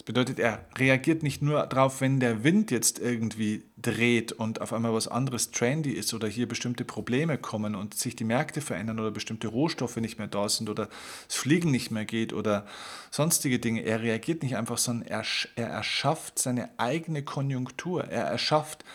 Das 0.00 0.06
bedeutet, 0.06 0.38
er 0.38 0.64
reagiert 0.78 1.22
nicht 1.22 1.42
nur 1.42 1.66
darauf, 1.66 2.00
wenn 2.00 2.20
der 2.20 2.42
Wind 2.42 2.70
jetzt 2.70 2.98
irgendwie 2.98 3.64
dreht 3.76 4.32
und 4.32 4.62
auf 4.62 4.72
einmal 4.72 4.94
was 4.94 5.08
anderes 5.08 5.50
trendy 5.50 5.90
ist 5.90 6.14
oder 6.14 6.26
hier 6.26 6.48
bestimmte 6.48 6.86
Probleme 6.86 7.36
kommen 7.36 7.74
und 7.74 7.92
sich 7.92 8.16
die 8.16 8.24
Märkte 8.24 8.62
verändern 8.62 8.98
oder 8.98 9.10
bestimmte 9.10 9.48
Rohstoffe 9.48 9.96
nicht 9.96 10.16
mehr 10.16 10.26
da 10.26 10.48
sind 10.48 10.70
oder 10.70 10.88
das 11.26 11.36
Fliegen 11.36 11.70
nicht 11.70 11.90
mehr 11.90 12.06
geht 12.06 12.32
oder 12.32 12.64
sonstige 13.10 13.58
Dinge. 13.58 13.82
Er 13.82 14.00
reagiert 14.00 14.42
nicht 14.42 14.56
einfach, 14.56 14.78
sondern 14.78 15.06
er, 15.06 15.22
er 15.56 15.68
erschafft 15.68 16.38
seine 16.38 16.70
eigene 16.78 17.22
Konjunktur. 17.22 18.04
Er 18.04 18.24
erschafft 18.24 18.86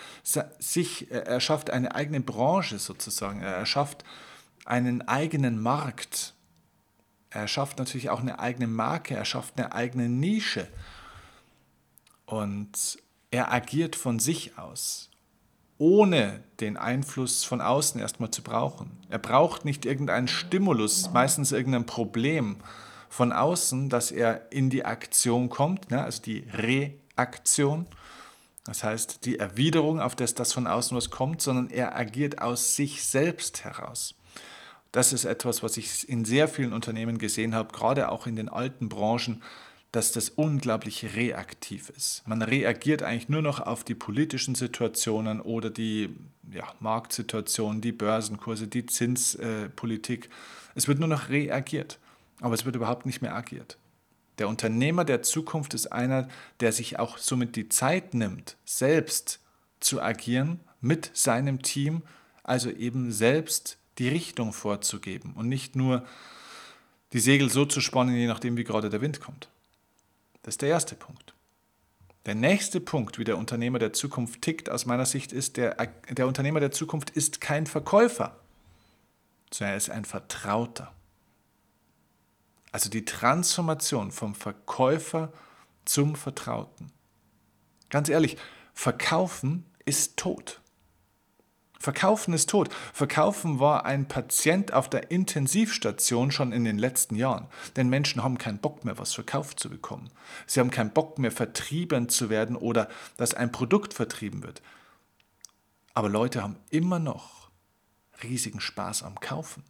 sich, 0.58 1.12
er 1.12 1.28
erschafft 1.28 1.70
eine 1.70 1.94
eigene 1.94 2.22
Branche 2.22 2.80
sozusagen. 2.80 3.44
Er 3.44 3.54
erschafft 3.54 4.04
einen 4.66 5.04
eigenen 5.04 5.62
Markt. 5.62 6.34
Er 7.30 7.48
schafft 7.48 7.78
natürlich 7.78 8.10
auch 8.10 8.22
eine 8.22 8.40
eigene 8.40 8.66
Marke, 8.66 9.14
er 9.14 9.26
schafft 9.26 9.60
eine 9.60 9.72
eigene 9.72 10.10
Nische. 10.10 10.68
Und 12.26 12.98
er 13.32 13.52
agiert 13.52 13.96
von 13.96 14.20
sich 14.20 14.58
aus, 14.58 15.10
ohne 15.78 16.44
den 16.60 16.78
Einfluss 16.78 17.44
von 17.44 17.62
außen 17.62 18.00
erstmal 18.00 18.32
zu 18.32 18.42
brauchen. 18.42 18.92
Er 19.10 19.20
braucht 19.20 19.66
nicht 19.66 19.86
irgendeinen 19.86 20.28
Stimulus, 20.28 21.12
meistens 21.12 21.52
irgendein 21.52 21.86
Problem 21.86 22.58
von 23.10 23.32
außen, 23.32 23.90
dass 23.90 24.12
er 24.12 24.52
in 24.52 24.70
die 24.70 24.86
Aktion 24.86 25.50
kommt, 25.50 25.92
ne? 25.92 26.04
also 26.04 26.22
die 26.22 26.46
Reaktion. 26.54 27.88
Das 28.66 28.84
heißt, 28.84 29.26
die 29.26 29.38
Erwiderung 29.38 30.02
auf 30.02 30.16
das, 30.16 30.34
das 30.34 30.52
von 30.52 30.66
außen 30.66 30.98
was 30.98 31.12
kommt, 31.12 31.42
sondern 31.42 31.70
er 31.70 31.96
agiert 31.96 32.42
aus 32.42 32.76
sich 32.76 33.04
selbst 33.04 33.64
heraus. 33.64 34.16
Das 34.92 35.14
ist 35.14 35.26
etwas, 35.26 35.62
was 35.62 35.78
ich 35.78 36.08
in 36.08 36.26
sehr 36.26 36.48
vielen 36.48 36.74
Unternehmen 36.74 37.18
gesehen 37.18 37.54
habe, 37.54 37.74
gerade 37.74 38.10
auch 38.10 38.28
in 38.28 38.38
den 38.38 38.50
alten 38.50 38.88
Branchen, 38.88 39.44
dass 39.96 40.12
das 40.12 40.30
unglaublich 40.30 41.16
reaktiv 41.16 41.90
ist. 41.90 42.22
Man 42.28 42.42
reagiert 42.42 43.02
eigentlich 43.02 43.30
nur 43.30 43.42
noch 43.42 43.62
auf 43.62 43.86
die 43.86 43.96
politischen 43.96 44.54
Situationen 44.54 45.40
oder 45.40 45.70
die 45.70 46.10
ja, 46.52 46.66
Marktsituationen, 46.82 47.80
die 47.80 47.94
Börsenkurse, 47.94 48.68
die 48.68 48.86
Zinspolitik. 48.86 50.30
es 50.76 50.90
wird 50.90 51.00
nur 51.00 51.08
noch 51.08 51.30
reagiert, 51.30 51.98
aber 52.42 52.54
es 52.54 52.66
wird 52.66 52.76
überhaupt 52.76 53.06
nicht 53.06 53.22
mehr 53.22 53.36
agiert. 53.36 53.78
Der 54.38 54.50
Unternehmer 54.50 55.06
der 55.06 55.22
Zukunft 55.22 55.74
ist 55.74 55.88
einer, 55.94 56.28
der 56.60 56.74
sich 56.74 57.00
auch 57.00 57.18
somit 57.18 57.56
die 57.56 57.70
Zeit 57.70 58.14
nimmt, 58.14 58.58
selbst 58.66 59.40
zu 59.80 60.02
agieren 60.02 60.60
mit 60.82 61.10
seinem 61.14 61.62
Team, 61.62 62.02
also 62.44 62.70
eben 62.70 63.14
selbst 63.14 63.78
die 63.98 64.10
Richtung 64.10 64.52
vorzugeben 64.52 65.32
und 65.36 65.48
nicht 65.48 65.78
nur 65.78 66.06
die 67.14 67.20
Segel 67.20 67.50
so 67.50 67.66
zu 67.66 67.80
spannen, 67.80 68.14
je 68.14 68.28
nachdem, 68.28 68.58
wie 68.58 68.66
gerade 68.66 68.90
der 68.90 69.00
Wind 69.00 69.22
kommt. 69.22 69.48
Das 70.46 70.54
ist 70.54 70.62
der 70.62 70.70
erste 70.70 70.94
Punkt. 70.94 71.34
Der 72.28 72.36
nächste 72.36 72.80
Punkt, 72.80 73.18
wie 73.18 73.24
der 73.24 73.36
Unternehmer 73.36 73.80
der 73.80 73.94
Zukunft 73.94 74.44
tickt, 74.44 74.70
aus 74.70 74.86
meiner 74.86 75.08
Sicht 75.08 75.34
ist, 75.34 75.58
der, 75.58 75.74
der 76.12 76.28
Unternehmer 76.28 76.60
der 76.60 76.70
Zukunft 76.70 77.10
ist 77.10 77.42
kein 77.42 77.66
Verkäufer, 77.66 78.40
sondern 79.52 79.74
er 79.74 79.78
ist 79.78 79.90
ein 79.90 80.06
Vertrauter. 80.06 80.94
Also 82.72 82.92
die 82.92 83.06
Transformation 83.06 84.12
vom 84.12 84.36
Verkäufer 84.36 85.34
zum 85.84 86.16
Vertrauten. 86.16 86.92
Ganz 87.90 88.08
ehrlich, 88.08 88.38
verkaufen 88.76 89.66
ist 89.84 90.16
tot. 90.16 90.62
Verkaufen 91.86 92.34
ist 92.34 92.50
tot. 92.50 92.74
Verkaufen 92.94 93.60
war 93.60 93.86
ein 93.86 94.08
Patient 94.08 94.74
auf 94.74 94.90
der 94.90 95.12
Intensivstation 95.12 96.32
schon 96.32 96.52
in 96.52 96.64
den 96.64 96.80
letzten 96.80 97.14
Jahren. 97.16 97.46
Denn 97.76 97.90
Menschen 97.90 98.24
haben 98.24 98.40
keinen 98.40 98.58
Bock 98.58 98.86
mehr, 98.86 98.98
was 98.98 99.14
verkauft 99.14 99.60
zu 99.60 99.70
bekommen. 99.70 100.10
Sie 100.48 100.60
haben 100.60 100.72
keinen 100.72 100.94
Bock 100.94 101.20
mehr, 101.20 101.32
vertrieben 101.32 102.10
zu 102.10 102.32
werden 102.32 102.56
oder 102.56 102.90
dass 103.18 103.36
ein 103.36 103.52
Produkt 103.52 103.94
vertrieben 103.94 104.42
wird. 104.42 104.64
Aber 105.94 106.10
Leute 106.10 106.42
haben 106.42 106.58
immer 106.72 106.98
noch 106.98 107.52
riesigen 108.24 108.62
Spaß 108.62 109.04
am 109.04 109.20
Kaufen. 109.20 109.64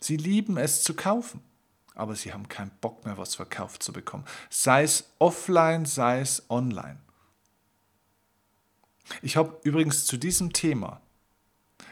Sie 0.00 0.16
lieben 0.16 0.56
es 0.56 0.82
zu 0.82 0.94
kaufen, 0.94 1.42
aber 1.96 2.16
sie 2.16 2.32
haben 2.32 2.48
keinen 2.48 2.72
Bock 2.80 3.04
mehr, 3.04 3.18
was 3.18 3.34
verkauft 3.34 3.82
zu 3.82 3.92
bekommen. 3.92 4.24
Sei 4.48 4.84
es 4.84 5.12
offline, 5.18 5.84
sei 5.84 6.20
es 6.20 6.48
online. 6.48 6.98
Ich 9.22 9.36
habe 9.36 9.58
übrigens 9.62 10.04
zu 10.04 10.16
diesem 10.16 10.52
Thema, 10.52 11.00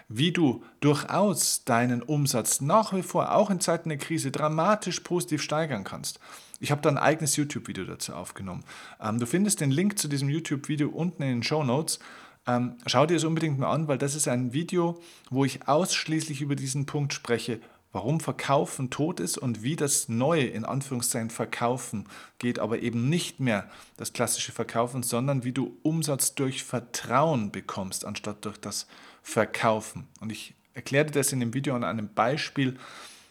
wie 0.09 0.33
du 0.33 0.63
durchaus 0.81 1.65
deinen 1.65 2.03
Umsatz 2.03 2.61
nach 2.61 2.93
wie 2.93 3.03
vor 3.03 3.35
auch 3.35 3.51
in 3.51 3.61
Zeiten 3.61 3.89
der 3.89 3.99
Krise 3.99 4.31
dramatisch 4.31 5.01
positiv 5.01 5.43
steigern 5.43 5.85
kannst. 5.85 6.21
Ich 6.61 6.71
habe 6.71 6.81
da 6.81 6.89
ein 6.89 6.99
eigenes 6.99 7.37
YouTube-Video 7.37 7.85
dazu 7.85 8.15
aufgenommen. 8.15 8.65
Ähm, 9.01 9.19
du 9.19 9.27
findest 9.27 9.61
den 9.61 9.71
Link 9.71 9.99
zu 9.99 10.09
diesem 10.09 10.29
YouTube-Video 10.29 10.89
unten 10.89 11.23
in 11.23 11.29
den 11.29 11.43
Show 11.43 11.65
Notes. 11.65 11.99
Ähm, 12.47 12.77
schau 12.87 13.07
dir 13.07 13.17
es 13.17 13.25
unbedingt 13.25 13.59
mal 13.59 13.71
an, 13.71 13.89
weil 13.89 13.99
das 13.99 14.15
ist 14.15 14.29
ein 14.29 14.53
Video, 14.53 15.01
wo 15.31 15.45
ich 15.45 15.67
ausschließlich 15.67 16.41
über 16.41 16.55
diesen 16.55 16.87
Punkt 16.87 17.13
spreche, 17.13 17.61
warum 17.97 18.21
Verkaufen 18.21 18.91
tot 18.91 19.21
ist 19.21 19.39
und 19.39 19.63
wie 19.63 19.75
das 19.75 20.11
neue, 20.11 20.45
in 20.45 20.67
Anführungszeichen, 20.67 21.31
Verkaufen 21.31 22.05
geht, 22.37 22.59
aber 22.59 22.81
eben 22.81 23.09
nicht 23.09 23.41
mehr 23.41 23.71
das 23.97 24.13
klassische 24.13 24.53
Verkaufen, 24.53 25.03
sondern 25.03 25.45
wie 25.45 25.53
du 25.53 25.79
Umsatz 25.83 26.35
durch 26.35 26.63
Vertrauen 26.63 27.53
bekommst, 27.53 28.05
anstatt 28.05 28.45
durch 28.45 28.59
das 28.59 28.87
Verkaufen. 29.23 30.07
Und 30.21 30.31
ich 30.31 30.55
erkläre 30.75 31.07
das 31.07 31.33
in 31.33 31.41
dem 31.41 31.55
Video 31.55 31.75
an 31.75 31.85
einem 31.85 32.13
Beispiel 32.13 32.77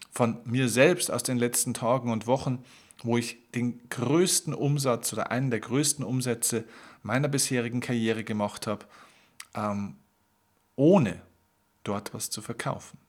von 0.09 0.37
mir 0.45 0.67
selbst 0.67 1.11
aus 1.11 1.21
den 1.21 1.37
letzten 1.37 1.75
Tagen 1.75 2.11
und 2.11 2.25
Wochen, 2.25 2.65
wo 3.03 3.19
ich 3.19 3.37
den 3.51 3.87
größten 3.89 4.55
Umsatz 4.55 5.13
oder 5.13 5.29
einen 5.29 5.51
der 5.51 5.59
größten 5.59 6.03
Umsätze 6.03 6.63
meiner 7.03 7.27
bisherigen 7.27 7.81
Karriere 7.81 8.23
gemacht 8.23 8.65
habe, 8.65 8.87
ähm, 9.53 9.97
ohne 10.75 11.21
dort 11.83 12.15
was 12.15 12.31
zu 12.31 12.41
verkaufen. 12.41 13.04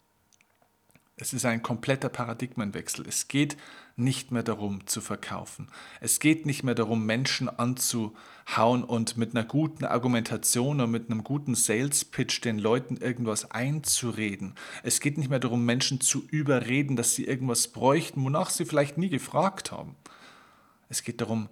Es 1.19 1.33
ist 1.33 1.47
ein 1.47 1.63
kompletter 1.63 2.11
Paradigmenwechsel. 2.11 3.09
Es 3.09 3.27
geht 3.27 3.57
nicht 3.97 4.33
mehr 4.33 4.43
darum 4.43 4.87
zu 4.87 5.01
verkaufen. 5.01 5.69
Es 5.99 6.21
geht 6.21 6.45
nicht 6.45 6.63
mehr 6.63 6.75
darum, 6.75 7.07
Menschen 7.07 7.49
anzuhauen 7.49 8.85
und 8.85 9.17
mit 9.17 9.35
einer 9.35 9.47
guten 9.47 9.87
Argumentation 9.87 10.79
und 10.83 10.91
mit 10.91 11.11
einem 11.11 11.25
guten 11.25 11.55
Sales 11.55 12.05
Pitch 12.05 12.45
den 12.45 12.59
Leuten 12.59 12.99
irgendwas 12.99 13.51
einzureden. 13.51 14.57
Es 14.83 15.01
geht 15.01 15.17
nicht 15.17 15.31
mehr 15.31 15.39
darum, 15.39 15.65
Menschen 15.65 16.03
zu 16.03 16.23
überreden, 16.29 16.97
dass 16.97 17.15
sie 17.15 17.25
irgendwas 17.25 17.69
bräuchten, 17.69 18.23
wonach 18.23 18.51
sie 18.51 18.67
vielleicht 18.67 18.99
nie 18.99 19.09
gefragt 19.09 19.73
haben. 19.73 19.97
Es 20.91 21.03
geht 21.03 21.23
darum, 21.23 21.49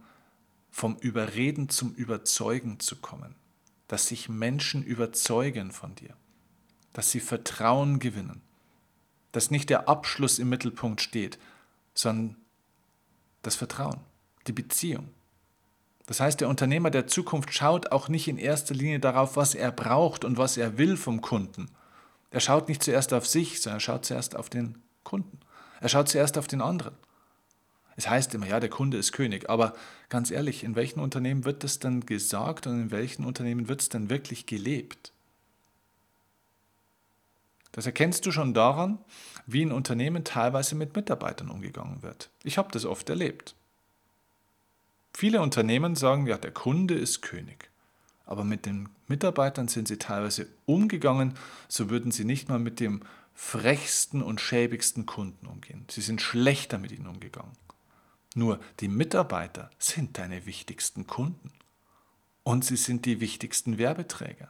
vom 0.71 0.97
Überreden 0.97 1.71
zum 1.71 1.95
Überzeugen 1.95 2.81
zu 2.81 2.97
kommen. 2.97 3.35
Dass 3.89 4.09
sich 4.09 4.29
Menschen 4.29 4.83
überzeugen 4.83 5.73
von 5.73 5.95
dir. 5.95 6.15
Dass 6.93 7.11
sie 7.11 7.21
Vertrauen 7.21 7.99
gewinnen 7.99 8.43
dass 9.35 9.51
nicht 9.51 9.69
der 9.69 9.89
Abschluss 9.89 10.39
im 10.39 10.49
Mittelpunkt 10.49 11.01
steht, 11.01 11.39
sondern 11.93 12.37
das 13.43 13.57
Vertrauen, 13.57 13.99
die 14.47 14.53
Beziehung. 14.53 15.09
Das 16.07 16.21
heißt, 16.21 16.41
der 16.41 16.49
Unternehmer 16.49 16.91
der 16.91 17.09
Zukunft 17.09 17.53
schaut 17.53 17.91
auch 17.91 18.09
nicht 18.09 18.29
in 18.29 18.39
erster 18.39 18.75
Linie 18.75 19.01
darauf, 19.01 19.37
was 19.37 19.55
er 19.55 19.73
braucht 19.73 20.25
und 20.25 20.39
was 20.39 20.57
er 20.57 20.79
will 20.79 20.97
vom 20.97 21.21
Kunden. 21.21 21.69
Er 22.31 22.41
schaut 22.41 22.69
nicht 22.69 22.83
zuerst 22.83 23.13
auf 23.13 23.27
sich, 23.27 23.61
sondern 23.61 23.79
er 23.79 23.81
schaut 23.81 24.05
zuerst 24.05 24.37
auf 24.37 24.51
den 24.51 24.79
Kunden. 25.03 25.41
Er 25.81 25.89
schaut 25.89 26.09
zuerst 26.09 26.39
auf 26.39 26.47
den 26.47 26.61
anderen. 26.61 26.95
Es 27.97 28.09
heißt 28.09 28.35
immer, 28.35 28.47
ja, 28.47 28.61
der 28.61 28.71
Kunde 28.71 28.99
ist 28.99 29.13
König, 29.13 29.51
aber 29.51 29.75
ganz 30.09 30.31
ehrlich, 30.31 30.63
in 30.63 30.77
welchen 30.77 31.01
Unternehmen 31.01 31.45
wird 31.45 31.65
das 31.65 31.81
dann 31.81 32.07
gesagt 32.07 32.67
und 32.69 32.81
in 32.81 32.91
welchen 32.93 33.25
Unternehmen 33.25 33.69
wird 33.69 33.83
es 33.83 33.89
dann 33.89 34.11
wirklich 34.11 34.47
gelebt? 34.47 35.13
Das 37.75 37.87
erkennst 37.87 38.25
du 38.25 38.31
schon 38.31 38.55
daran, 38.55 38.99
wie 39.47 39.63
in 39.63 39.73
Unternehmen 39.73 40.23
teilweise 40.23 40.77
mit 40.77 40.95
Mitarbeitern 40.95 41.51
umgegangen 41.51 42.05
wird. 42.05 42.31
Ich 42.45 42.57
habe 42.57 42.71
das 42.71 42.85
oft 42.85 43.11
erlebt. 43.11 43.57
Viele 45.13 45.43
Unternehmen 45.43 45.97
sagen, 45.97 46.29
ja, 46.29 46.39
der 46.39 46.53
Kunde 46.53 46.95
ist 46.95 47.21
König. 47.21 47.71
Aber 48.27 48.45
mit 48.45 48.65
den 48.65 48.91
Mitarbeitern 49.09 49.67
sind 49.67 49.89
sie 49.89 49.99
teilweise 49.99 50.47
umgegangen, 50.67 51.35
so 51.67 51.91
würden 51.91 52.13
sie 52.13 52.25
nicht 52.25 52.49
mal 52.49 52.61
mit 52.61 52.79
dem 52.79 53.03
frechsten 53.35 54.23
und 54.23 54.41
schäbigsten 54.41 55.05
Kunden 55.05 55.49
umgehen. 55.49 55.85
Sie 55.91 56.01
sind 56.01 56.23
schlechter 56.23 56.79
mit 56.79 56.93
ihnen 56.93 57.09
umgegangen. 57.09 57.57
Nur 58.37 58.61
die 58.79 58.89
Mitarbeiter 58.89 59.69
sind 59.81 60.17
deine 60.17 60.47
wichtigsten 60.47 61.09
Kunden. 61.09 61.51
Und 62.45 62.65
sie 62.65 62.77
sind 62.77 63.05
die 63.05 63.19
wichtigsten 63.19 63.79
Werbeträger. 63.79 64.49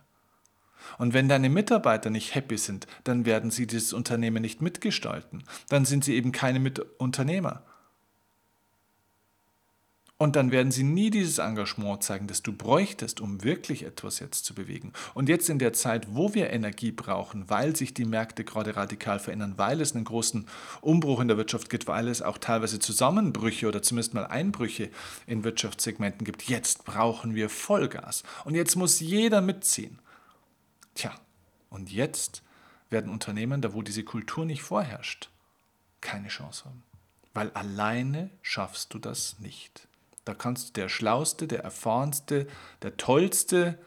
Und 0.99 1.14
wenn 1.14 1.29
deine 1.29 1.49
Mitarbeiter 1.49 2.11
nicht 2.11 2.35
happy 2.35 2.59
sind, 2.59 2.87
dann 3.05 3.25
werden 3.25 3.50
sie 3.50 3.67
dieses 3.67 3.93
Unternehmen 3.93 4.43
nicht 4.43 4.62
mitgestalten. 4.62 5.45
Dann 5.69 5.85
sind 5.85 6.05
sie 6.05 6.14
eben 6.14 6.33
keine 6.33 6.61
Mitunternehmer. 6.61 7.62
Und 10.17 10.37
dann 10.37 10.53
werden 10.53 10.71
sie 10.71 10.85
nie 10.85 11.11
dieses 11.11 11.38
Engagement 11.38 12.05
zeigen, 12.05 12.29
das 12.29 12.43
du 12.43 12.53
bräuchtest, 12.53 13.21
um 13.21 13.43
wirklich 13.43 13.85
etwas 13.85 14.21
jetzt 14.21 14.45
zu 14.45 14.55
bewegen. 14.55 14.93
Und 15.12 15.29
jetzt 15.29 15.50
in 15.50 15.59
der 15.59 15.73
Zeit, 15.73 16.07
wo 16.14 16.35
wir 16.35 16.50
Energie 16.50 16.93
brauchen, 16.93 17.50
weil 17.50 17.75
sich 17.75 17.95
die 17.95 18.05
Märkte 18.05 18.45
gerade 18.45 18.76
radikal 18.76 19.19
verändern, 19.19 19.55
weil 19.57 19.81
es 19.81 19.95
einen 19.95 20.05
großen 20.05 20.47
Umbruch 20.81 21.19
in 21.19 21.26
der 21.26 21.37
Wirtschaft 21.37 21.69
gibt, 21.69 21.88
weil 21.88 22.07
es 22.07 22.23
auch 22.23 22.38
teilweise 22.38 22.79
Zusammenbrüche 22.79 23.67
oder 23.67 23.83
zumindest 23.83 24.14
mal 24.14 24.26
Einbrüche 24.26 24.88
in 25.26 25.43
Wirtschaftssegmenten 25.43 26.25
gibt, 26.25 26.45
jetzt 26.45 26.85
brauchen 26.85 27.35
wir 27.35 27.49
Vollgas. 27.49 28.23
Und 28.45 28.55
jetzt 28.55 28.76
muss 28.76 29.00
jeder 29.00 29.41
mitziehen. 29.41 29.99
Tja, 30.95 31.13
und 31.71 31.91
jetzt 31.91 32.43
werden 32.91 33.11
Unternehmen, 33.11 33.61
da 33.61 33.73
wo 33.75 33.83
diese 33.83 34.05
Kultur 34.05 34.45
nicht 34.45 34.63
vorherrscht, 34.63 35.31
keine 36.01 36.29
Chance 36.29 36.67
haben. 36.67 36.83
Weil 37.33 37.51
alleine 37.51 38.31
schaffst 38.43 38.95
du 38.95 38.99
das 38.99 39.41
nicht. 39.41 39.89
Da 40.25 40.35
kannst 40.35 40.69
du 40.69 40.73
der 40.81 40.89
schlauste, 40.89 41.49
der 41.49 41.65
erfahrenste, 41.65 42.47
der 42.83 42.97
tollste 42.97 43.79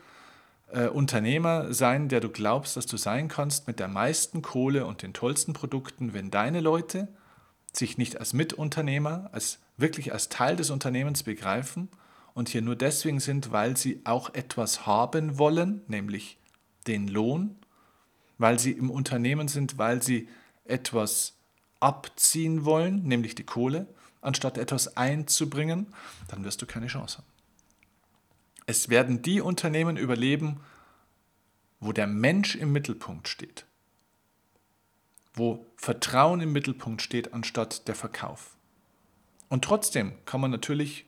äh, 0.68 0.88
Unternehmer 0.88 1.74
sein, 1.74 2.10
der 2.10 2.20
du 2.20 2.30
glaubst, 2.30 2.76
dass 2.76 2.86
du 2.86 2.98
sein 2.98 3.28
kannst, 3.28 3.68
mit 3.68 3.80
der 3.80 3.88
meisten 3.88 4.42
Kohle 4.42 4.86
und 4.86 5.02
den 5.02 5.14
tollsten 5.14 5.54
Produkten, 5.54 6.14
wenn 6.14 6.30
deine 6.30 6.60
Leute 6.60 7.08
sich 7.72 7.98
nicht 7.98 8.20
als 8.20 8.34
Mitunternehmer, 8.34 9.30
als 9.32 9.60
wirklich 9.78 10.12
als 10.12 10.30
Teil 10.30 10.56
des 10.56 10.70
Unternehmens 10.70 11.24
begreifen 11.24 11.90
und 12.34 12.50
hier 12.50 12.62
nur 12.62 12.76
deswegen 12.76 13.20
sind, 13.20 13.52
weil 13.52 13.78
sie 13.78 14.02
auch 14.04 14.34
etwas 14.34 14.86
haben 14.86 15.38
wollen, 15.38 15.82
nämlich 15.88 16.38
den 16.88 17.08
Lohn, 17.08 17.56
weil 18.38 18.60
sie 18.60 18.72
im 18.72 18.90
Unternehmen 18.90 19.48
sind, 19.48 19.78
weil 19.78 20.02
sie 20.02 20.28
etwas 20.66 21.36
abziehen 21.80 22.66
wollen, 22.66 23.04
nämlich 23.04 23.36
die 23.36 23.44
Kohle, 23.44 23.88
anstatt 24.22 24.58
etwas 24.58 24.98
einzubringen, 24.98 25.88
dann 26.28 26.44
wirst 26.44 26.62
du 26.62 26.66
keine 26.66 26.88
Chance 26.88 27.20
haben. 27.20 27.28
Es 28.66 28.90
werden 28.90 29.22
die 29.22 29.40
Unternehmen 29.40 29.96
überleben, 29.96 30.60
wo 31.80 31.94
der 31.94 32.08
Mensch 32.08 32.56
im 32.56 32.72
Mittelpunkt 32.72 33.28
steht, 33.28 33.66
wo 35.34 35.66
Vertrauen 35.78 36.42
im 36.42 36.52
Mittelpunkt 36.52 37.02
steht 37.02 37.34
anstatt 37.34 37.88
der 37.88 37.96
Verkauf. 37.96 38.58
Und 39.48 39.64
trotzdem 39.64 40.14
kann 40.26 40.42
man 40.42 40.52
natürlich 40.52 41.06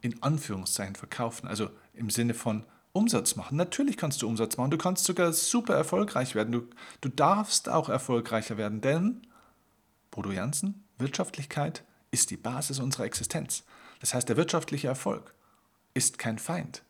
in 0.00 0.22
Anführungszeichen 0.22 0.96
verkaufen, 0.96 1.46
also 1.46 1.70
im 1.94 2.10
Sinne 2.10 2.34
von 2.34 2.64
Umsatz 2.96 3.36
machen. 3.36 3.56
Natürlich 3.56 3.96
kannst 3.96 4.22
du 4.22 4.28
Umsatz 4.28 4.56
machen, 4.56 4.70
du 4.70 4.78
kannst 4.78 5.04
sogar 5.04 5.32
super 5.32 5.74
erfolgreich 5.74 6.34
werden, 6.34 6.52
du, 6.52 6.68
du 7.00 7.08
darfst 7.08 7.68
auch 7.68 7.88
erfolgreicher 7.88 8.56
werden, 8.56 8.80
denn, 8.80 9.26
Bodo 10.10 10.32
Jansen, 10.32 10.84
Wirtschaftlichkeit 10.98 11.84
ist 12.10 12.30
die 12.30 12.36
Basis 12.36 12.80
unserer 12.80 13.04
Existenz. 13.04 13.64
Das 14.00 14.14
heißt, 14.14 14.28
der 14.28 14.36
wirtschaftliche 14.36 14.88
Erfolg 14.88 15.34
ist 15.94 16.18
kein 16.18 16.38
Feind. 16.38 16.82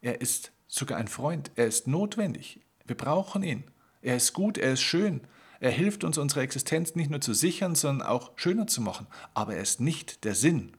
Er 0.00 0.20
ist 0.20 0.52
sogar 0.68 0.98
ein 0.98 1.08
Freund. 1.08 1.50
Er 1.56 1.66
ist 1.66 1.86
notwendig. 1.86 2.60
Wir 2.86 2.96
brauchen 2.96 3.42
ihn. 3.42 3.64
Er 4.00 4.16
ist 4.16 4.32
gut, 4.32 4.58
er 4.58 4.72
ist 4.72 4.82
schön. 4.82 5.22
Er 5.60 5.70
hilft 5.70 6.04
uns, 6.04 6.18
unsere 6.18 6.42
Existenz 6.42 6.94
nicht 6.94 7.10
nur 7.10 7.20
zu 7.20 7.34
sichern, 7.34 7.74
sondern 7.74 8.06
auch 8.06 8.32
schöner 8.36 8.66
zu 8.66 8.80
machen. 8.80 9.06
Aber 9.34 9.54
er 9.54 9.62
ist 9.62 9.80
nicht 9.80 10.24
der 10.24 10.34
Sinn 10.34 10.76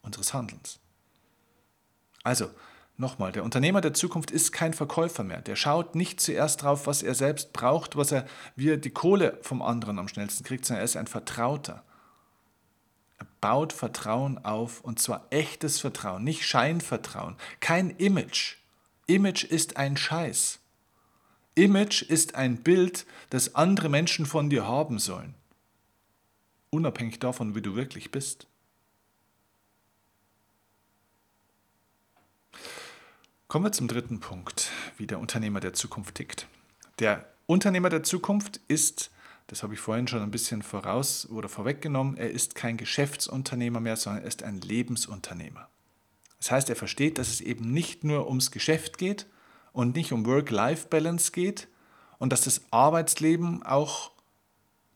unseres 0.00 0.32
Handelns. 0.32 0.80
Also, 2.22 2.50
nochmal, 2.96 3.32
der 3.32 3.44
Unternehmer 3.44 3.80
der 3.80 3.94
Zukunft 3.94 4.30
ist 4.30 4.52
kein 4.52 4.74
Verkäufer 4.74 5.24
mehr. 5.24 5.40
Der 5.40 5.56
schaut 5.56 5.94
nicht 5.94 6.20
zuerst 6.20 6.62
drauf, 6.62 6.86
was 6.86 7.02
er 7.02 7.14
selbst 7.14 7.52
braucht, 7.52 7.96
was 7.96 8.12
er, 8.12 8.26
wie 8.56 8.70
er 8.70 8.76
die 8.76 8.90
Kohle 8.90 9.38
vom 9.42 9.62
anderen 9.62 9.98
am 9.98 10.08
schnellsten 10.08 10.44
kriegt, 10.44 10.64
sondern 10.64 10.82
er 10.82 10.84
ist 10.84 10.96
ein 10.96 11.06
Vertrauter. 11.06 11.84
Er 13.18 13.26
baut 13.40 13.72
Vertrauen 13.72 14.44
auf 14.44 14.80
und 14.80 14.98
zwar 14.98 15.26
echtes 15.30 15.80
Vertrauen, 15.80 16.24
nicht 16.24 16.46
Scheinvertrauen, 16.46 17.36
kein 17.60 17.90
Image. 17.90 18.56
Image 19.06 19.44
ist 19.44 19.76
ein 19.76 19.96
Scheiß. 19.96 20.60
Image 21.54 22.02
ist 22.02 22.34
ein 22.34 22.62
Bild, 22.62 23.06
das 23.30 23.54
andere 23.54 23.88
Menschen 23.88 24.26
von 24.26 24.50
dir 24.50 24.66
haben 24.66 24.98
sollen, 24.98 25.34
unabhängig 26.70 27.20
davon, 27.20 27.54
wie 27.54 27.62
du 27.62 27.76
wirklich 27.76 28.10
bist. 28.10 28.48
Kommen 33.54 33.66
wir 33.66 33.70
zum 33.70 33.86
dritten 33.86 34.18
Punkt, 34.18 34.72
wie 34.96 35.06
der 35.06 35.20
Unternehmer 35.20 35.60
der 35.60 35.74
Zukunft 35.74 36.16
tickt. 36.16 36.48
Der 36.98 37.24
Unternehmer 37.46 37.88
der 37.88 38.02
Zukunft 38.02 38.60
ist 38.66 39.12
das 39.46 39.62
habe 39.62 39.74
ich 39.74 39.78
vorhin 39.78 40.08
schon 40.08 40.22
ein 40.22 40.32
bisschen 40.32 40.60
voraus 40.60 41.28
oder 41.30 41.48
vorweggenommen, 41.48 42.16
er 42.16 42.32
ist 42.32 42.56
kein 42.56 42.76
Geschäftsunternehmer 42.76 43.78
mehr, 43.78 43.94
sondern 43.94 44.24
er 44.24 44.26
ist 44.26 44.42
ein 44.42 44.60
Lebensunternehmer. 44.60 45.68
Das 46.40 46.50
heißt, 46.50 46.68
er 46.68 46.74
versteht, 46.74 47.16
dass 47.16 47.28
es 47.28 47.40
eben 47.40 47.70
nicht 47.70 48.02
nur 48.02 48.26
ums 48.26 48.50
Geschäft 48.50 48.98
geht 48.98 49.26
und 49.72 49.94
nicht 49.94 50.10
um 50.10 50.26
Work-Life-Balance 50.26 51.30
geht 51.30 51.68
und 52.18 52.32
dass 52.32 52.40
das 52.40 52.60
Arbeitsleben 52.72 53.62
auch 53.62 54.10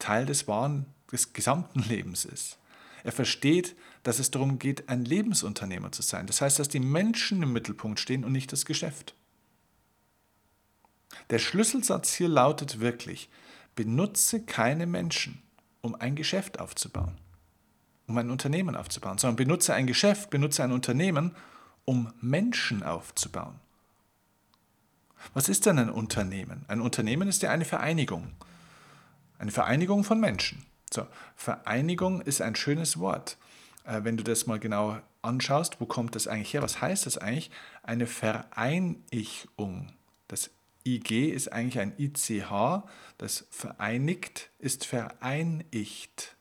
Teil 0.00 0.26
des 0.26 0.48
wahren, 0.48 0.86
des 1.12 1.32
gesamten 1.32 1.84
Lebens 1.88 2.24
ist. 2.24 2.58
Er 3.04 3.12
versteht, 3.12 3.76
dass 4.02 4.18
es 4.18 4.30
darum 4.30 4.58
geht, 4.58 4.88
ein 4.88 5.04
Lebensunternehmer 5.04 5.92
zu 5.92 6.02
sein. 6.02 6.26
Das 6.26 6.40
heißt, 6.40 6.58
dass 6.58 6.68
die 6.68 6.80
Menschen 6.80 7.42
im 7.42 7.52
Mittelpunkt 7.52 8.00
stehen 8.00 8.24
und 8.24 8.32
nicht 8.32 8.52
das 8.52 8.64
Geschäft. 8.64 9.14
Der 11.30 11.38
Schlüsselsatz 11.38 12.12
hier 12.14 12.28
lautet 12.28 12.80
wirklich, 12.80 13.28
benutze 13.74 14.42
keine 14.42 14.87
Menschen, 14.87 15.42
um 15.80 15.94
ein 15.94 16.16
Geschäft 16.16 16.61
aufzubauen, 16.61 17.16
um 18.06 18.16
ein 18.18 18.30
Unternehmen 18.30 18.76
aufzubauen, 18.76 19.18
sondern 19.18 19.37
benutze 19.37 19.74
ein 19.74 19.87
Geschäft, 19.87 20.30
benutze 20.30 20.64
ein 20.64 20.72
Unternehmen, 20.72 21.34
um 21.84 22.12
Menschen 22.20 22.82
aufzubauen. 22.82 23.61
Was 25.34 25.48
ist 25.48 25.66
denn 25.66 25.78
ein 25.78 25.90
Unternehmen? 25.90 26.64
Ein 26.68 26.80
Unternehmen 26.80 27.28
ist 27.28 27.42
ja 27.42 27.50
eine 27.50 27.64
Vereinigung. 27.64 28.32
Eine 29.38 29.50
Vereinigung 29.50 30.04
von 30.04 30.20
Menschen. 30.20 30.64
So, 30.92 31.06
Vereinigung 31.37 32.20
ist 32.20 32.40
ein 32.40 32.54
schönes 32.54 32.98
Wort. 32.98 33.37
Äh, 33.88 34.05
wenn 34.05 34.16
du 34.16 34.22
das 34.22 34.46
mal 34.46 34.61
genau 34.61 34.98
anschaust, 35.22 35.81
wo 35.81 35.87
kommt 35.87 36.14
das 36.14 36.29
eigentlich 36.29 36.53
her? 36.55 36.62
Was 36.62 36.81
heißt 36.81 37.07
das 37.07 37.18
eigentlich? 37.18 37.51
Eine 37.83 38.07
Vereinigung. 38.07 39.92
Das 40.29 40.51
IG 40.87 41.31
ist 41.31 41.53
eigentlich 41.53 41.81
ein 41.81 41.94
ICH, 41.98 42.85
das 43.16 43.46
vereinigt 43.51 44.51
ist 44.59 44.85
vereinigt. 44.85 46.37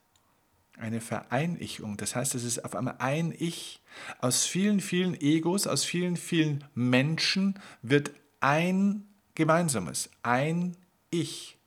Eine 0.77 1.01
Vereinigung. 1.01 1.97
Das 1.97 2.15
heißt, 2.15 2.35
es 2.35 2.43
ist 2.43 2.63
auf 2.63 2.75
einmal 2.75 2.97
ein 2.99 3.33
Ich. 3.37 3.81
Aus 4.19 4.45
vielen, 4.45 4.79
vielen 4.79 5.19
Egos, 5.19 5.65
aus 5.65 5.83
vielen, 5.83 6.17
vielen 6.17 6.63
Menschen 6.75 7.59
wird 7.81 8.11
ein 8.41 9.07
gemeinsames, 9.33 10.11
ein 10.21 10.77
Ich. 11.09 11.57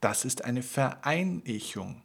Das 0.00 0.26
ist 0.26 0.44
eine 0.44 0.62
Vereinigung. 0.62 2.02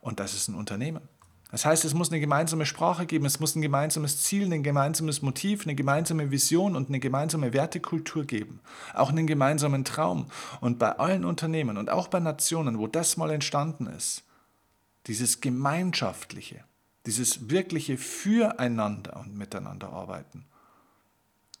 Und 0.00 0.18
das 0.18 0.34
ist 0.34 0.48
ein 0.48 0.56
Unternehmen. 0.56 1.08
Das 1.50 1.64
heißt, 1.64 1.84
es 1.86 1.94
muss 1.94 2.10
eine 2.10 2.20
gemeinsame 2.20 2.66
Sprache 2.66 3.06
geben, 3.06 3.24
es 3.24 3.40
muss 3.40 3.56
ein 3.56 3.62
gemeinsames 3.62 4.22
Ziel, 4.22 4.52
ein 4.52 4.62
gemeinsames 4.62 5.22
Motiv, 5.22 5.64
eine 5.64 5.74
gemeinsame 5.74 6.30
Vision 6.30 6.76
und 6.76 6.88
eine 6.88 7.00
gemeinsame 7.00 7.54
Wertekultur 7.54 8.24
geben. 8.24 8.60
Auch 8.94 9.08
einen 9.08 9.26
gemeinsamen 9.26 9.84
Traum. 9.84 10.26
Und 10.60 10.78
bei 10.78 10.98
allen 10.98 11.24
Unternehmen 11.24 11.78
und 11.78 11.88
auch 11.88 12.08
bei 12.08 12.20
Nationen, 12.20 12.78
wo 12.78 12.86
das 12.86 13.16
mal 13.16 13.30
entstanden 13.30 13.86
ist, 13.86 14.24
dieses 15.06 15.40
Gemeinschaftliche, 15.40 16.64
dieses 17.06 17.48
wirkliche 17.48 17.96
Füreinander 17.96 19.16
und 19.16 19.34
Miteinander 19.34 19.90
arbeiten, 19.90 20.44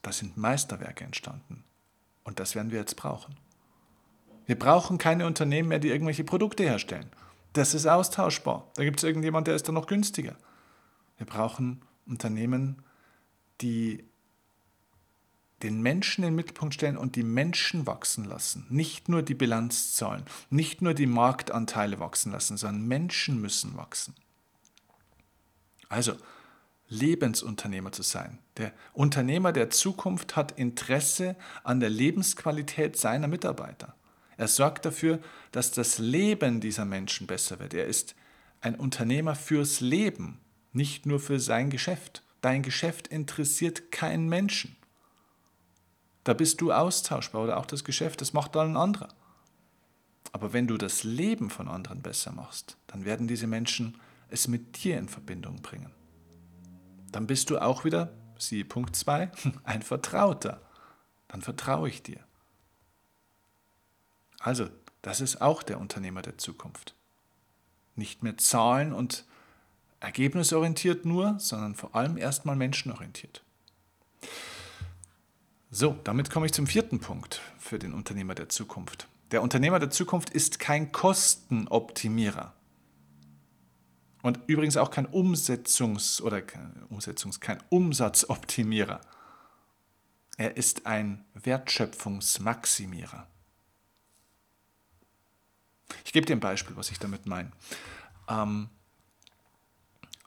da 0.02 0.12
sind 0.12 0.36
Meisterwerke 0.36 1.04
entstanden. 1.04 1.64
Und 2.24 2.40
das 2.40 2.54
werden 2.54 2.72
wir 2.72 2.78
jetzt 2.78 2.96
brauchen. 2.96 3.36
Wir 4.44 4.58
brauchen 4.58 4.98
keine 4.98 5.26
Unternehmen 5.26 5.70
mehr, 5.70 5.78
die 5.78 5.88
irgendwelche 5.88 6.24
Produkte 6.24 6.62
herstellen. 6.62 7.10
Das 7.52 7.74
ist 7.74 7.86
austauschbar. 7.86 8.70
Da 8.74 8.84
gibt 8.84 8.98
es 8.98 9.04
irgendjemand, 9.04 9.46
der 9.46 9.54
ist 9.54 9.66
dann 9.68 9.74
noch 9.74 9.86
günstiger. 9.86 10.36
Wir 11.16 11.26
brauchen 11.26 11.82
Unternehmen, 12.06 12.82
die 13.60 14.04
den 15.62 15.82
Menschen 15.82 16.22
in 16.22 16.30
den 16.30 16.36
Mittelpunkt 16.36 16.74
stellen 16.74 16.96
und 16.96 17.16
die 17.16 17.24
Menschen 17.24 17.86
wachsen 17.86 18.24
lassen. 18.24 18.66
Nicht 18.68 19.08
nur 19.08 19.22
die 19.22 19.34
Bilanzzahlen, 19.34 20.24
nicht 20.50 20.82
nur 20.82 20.94
die 20.94 21.06
Marktanteile 21.06 21.98
wachsen 21.98 22.32
lassen, 22.32 22.56
sondern 22.56 22.86
Menschen 22.86 23.40
müssen 23.40 23.76
wachsen. 23.76 24.14
Also, 25.88 26.12
Lebensunternehmer 26.88 27.92
zu 27.92 28.02
sein. 28.02 28.38
Der 28.56 28.72
Unternehmer 28.92 29.52
der 29.52 29.70
Zukunft 29.70 30.36
hat 30.36 30.52
Interesse 30.52 31.36
an 31.64 31.80
der 31.80 31.90
Lebensqualität 31.90 32.96
seiner 32.96 33.28
Mitarbeiter. 33.28 33.94
Er 34.38 34.48
sorgt 34.48 34.86
dafür, 34.86 35.18
dass 35.52 35.72
das 35.72 35.98
Leben 35.98 36.60
dieser 36.60 36.84
Menschen 36.84 37.26
besser 37.26 37.58
wird. 37.58 37.74
Er 37.74 37.86
ist 37.86 38.14
ein 38.60 38.76
Unternehmer 38.76 39.34
fürs 39.34 39.80
Leben, 39.80 40.40
nicht 40.72 41.06
nur 41.06 41.18
für 41.18 41.40
sein 41.40 41.70
Geschäft. 41.70 42.22
Dein 42.40 42.62
Geschäft 42.62 43.08
interessiert 43.08 43.90
keinen 43.90 44.28
Menschen. 44.28 44.76
Da 46.22 46.34
bist 46.34 46.60
du 46.60 46.72
austauschbar 46.72 47.42
oder 47.42 47.56
auch 47.56 47.66
das 47.66 47.84
Geschäft, 47.84 48.20
das 48.20 48.32
macht 48.32 48.54
dann 48.54 48.72
ein 48.72 48.76
anderer. 48.76 49.08
Aber 50.30 50.52
wenn 50.52 50.68
du 50.68 50.76
das 50.76 51.02
Leben 51.02 51.50
von 51.50 51.66
anderen 51.66 52.00
besser 52.00 52.30
machst, 52.30 52.76
dann 52.86 53.04
werden 53.04 53.26
diese 53.26 53.48
Menschen 53.48 53.98
es 54.28 54.46
mit 54.46 54.84
dir 54.84 54.98
in 54.98 55.08
Verbindung 55.08 55.62
bringen. 55.62 55.90
Dann 57.10 57.26
bist 57.26 57.50
du 57.50 57.58
auch 57.58 57.84
wieder, 57.84 58.12
siehe 58.38 58.64
Punkt 58.64 58.94
2, 58.94 59.32
ein 59.64 59.82
Vertrauter. 59.82 60.60
Dann 61.26 61.42
vertraue 61.42 61.88
ich 61.88 62.04
dir. 62.04 62.27
Also, 64.48 64.70
das 65.02 65.20
ist 65.20 65.42
auch 65.42 65.62
der 65.62 65.78
Unternehmer 65.78 66.22
der 66.22 66.38
Zukunft. 66.38 66.94
Nicht 67.96 68.22
mehr 68.22 68.38
Zahlen 68.38 68.94
und 68.94 69.26
ergebnisorientiert 70.00 71.04
nur, 71.04 71.38
sondern 71.38 71.74
vor 71.74 71.94
allem 71.94 72.16
erstmal 72.16 72.56
menschenorientiert. 72.56 73.44
So, 75.70 75.98
damit 76.02 76.30
komme 76.30 76.46
ich 76.46 76.54
zum 76.54 76.66
vierten 76.66 76.98
Punkt 76.98 77.42
für 77.58 77.78
den 77.78 77.92
Unternehmer 77.92 78.34
der 78.34 78.48
Zukunft. 78.48 79.06
Der 79.32 79.42
Unternehmer 79.42 79.80
der 79.80 79.90
Zukunft 79.90 80.30
ist 80.30 80.58
kein 80.58 80.92
Kostenoptimierer. 80.92 82.54
Und 84.22 84.40
übrigens 84.46 84.78
auch 84.78 84.90
kein 84.90 85.08
Umsetzungs- 85.08 86.22
oder 86.22 86.38
Umsetzungs-, 86.90 87.38
kein 87.38 87.62
Umsatzoptimierer. 87.68 89.02
Er 90.38 90.56
ist 90.56 90.86
ein 90.86 91.26
Wertschöpfungsmaximierer. 91.34 93.26
Ich 96.04 96.12
gebe 96.12 96.26
dir 96.26 96.34
ein 96.34 96.40
Beispiel, 96.40 96.76
was 96.76 96.90
ich 96.90 96.98
damit 96.98 97.26
meine. 97.26 97.52
Ähm, 98.28 98.68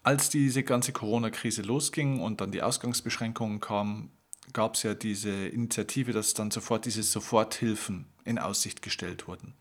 als 0.04 0.30
diese 0.30 0.63
ganze 0.63 0.93
Corona-Krise 0.93 1.62
losging 1.62 2.19
und 2.19 2.41
dann 2.41 2.52
die 2.52 2.62
Ausgangsbeschränkungen 2.62 3.60
kamen, 3.60 4.12
gab 4.54 4.76
es 4.76 4.84
ja 4.84 4.93
diese 4.93 5.30
Initiative, 5.30 6.12
dass 6.12 6.34
dann 6.34 6.52
sofort 6.52 6.86
diese 6.86 7.04
Soforthilfen 7.04 8.06
in 8.26 8.39
Aussicht 8.39 8.82
gestellt 8.82 9.28
wurden. 9.28 9.54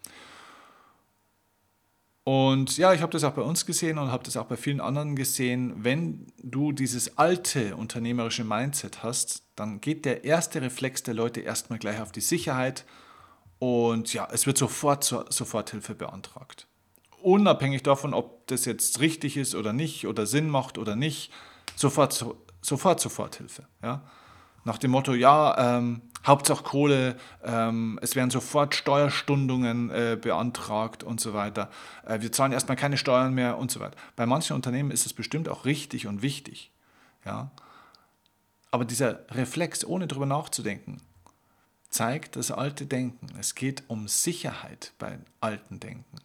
Und 2.25 2.77
ja, 2.77 2.93
ich 2.93 3.01
habe 3.01 3.13
das 3.13 3.25
auch 3.25 3.33
bei 3.33 3.43
uns 3.43 3.67
gesehen 3.67 3.99
und 3.99 4.13
habe 4.13 4.23
das 4.23 4.37
auch 4.37 4.47
bei 4.47 4.57
vielen 4.57 4.81
anderen 4.81 5.17
gesehen. 5.17 5.75
Wenn 5.79 6.27
du 6.43 6.73
dieses 6.73 7.19
alte 7.19 7.77
unternehmerische 7.77 8.45
Mindset 8.45 9.03
hast, 9.03 9.43
dann 9.57 9.81
geht 9.81 10.05
der 10.05 10.25
erste 10.25 10.61
Reflex 10.61 11.03
der 11.03 11.15
Leute 11.15 11.41
erstmal 11.41 11.79
gleich 11.79 12.01
auf 12.01 12.13
die 12.13 12.21
Sicherheit 12.21 12.85
und 13.61 14.13
ja, 14.13 14.27
es 14.33 14.47
wird 14.47 14.59
sofort 14.59 15.05
Soforthilfe 15.05 15.95
beantragt 15.95 16.67
unabhängig 17.23 17.83
davon, 17.83 18.15
ob 18.15 18.47
das 18.47 18.65
jetzt 18.65 19.01
richtig 19.01 19.37
ist 19.37 19.55
oder 19.55 19.73
nicht 19.73 20.07
oder 20.07 20.27
Sinn 20.27 20.49
macht 20.49 20.79
oder 20.79 20.97
nicht, 20.97 21.33
sofort, 21.77 22.25
sofort 22.61 23.01
Soforthilfe. 23.01 23.67
Ja? 23.83 24.03
Nach 24.65 24.79
dem 24.79 24.91
Motto, 24.91 25.15
ja, 25.15 25.79
ähm, 25.79 26.03
Hauptsache 26.27 26.63
Kohle, 26.63 27.17
ähm, 27.43 27.99
es 28.03 28.15
werden 28.15 28.31
sofort 28.31 28.75
Steuerstundungen 28.75 29.91
äh, 29.91 30.19
beantragt 30.21 31.03
und 31.03 31.19
so 31.19 31.33
weiter. 31.33 31.71
Äh, 32.05 32.21
wir 32.21 32.31
zahlen 32.31 32.53
erstmal 32.53 32.77
keine 32.77 32.99
Steuern 32.99 33.33
mehr 33.33 33.57
und 33.57 33.71
so 33.71 33.81
weiter. 33.81 33.97
Bei 34.17 34.27
manchen 34.27 34.55
Unternehmen 34.55 34.91
ist 34.91 35.07
es 35.07 35.15
bestimmt 35.15 35.49
auch 35.49 35.65
richtig 35.65 36.07
und 36.07 36.21
wichtig. 36.21 36.73
Ja? 37.25 37.51
Aber 38.71 38.85
dieser 38.85 39.21
Reflex, 39.31 39.83
ohne 39.83 40.07
darüber 40.07 40.27
nachzudenken, 40.27 41.01
zeigt 41.91 42.37
das 42.37 42.51
alte 42.51 42.87
Denken. 42.87 43.29
Es 43.39 43.55
geht 43.55 43.85
um 43.89 44.09
Sicherheit 44.09 44.93
beim 44.99 45.25
alten 45.41 45.81
Denken. 45.81 46.19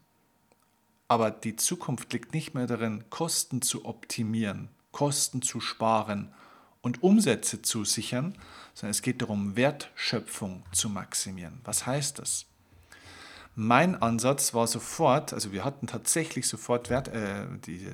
Aber 1.07 1.31
die 1.31 1.55
Zukunft 1.55 2.13
liegt 2.13 2.33
nicht 2.33 2.53
mehr 2.53 2.67
darin, 2.67 3.09
Kosten 3.09 3.61
zu 3.61 3.85
optimieren, 3.85 4.69
Kosten 4.91 5.41
zu 5.41 5.59
sparen 5.59 6.33
und 6.81 7.03
Umsätze 7.03 7.61
zu 7.61 7.83
sichern, 7.83 8.37
sondern 8.73 8.91
es 8.91 9.01
geht 9.01 9.21
darum, 9.21 9.55
Wertschöpfung 9.55 10.63
zu 10.71 10.89
maximieren. 10.89 11.59
Was 11.63 11.85
heißt 11.85 12.19
das? 12.19 12.45
Mein 13.55 14.01
Ansatz 14.01 14.53
war 14.53 14.67
sofort, 14.67 15.31
also 15.33 15.51
wir 15.51 15.63
hatten 15.63 15.87
tatsächlich 15.87 16.47
sofort 16.47 16.89
Wert, 16.89 17.07
äh, 17.07 17.45
die 17.65 17.85
äh, 17.85 17.93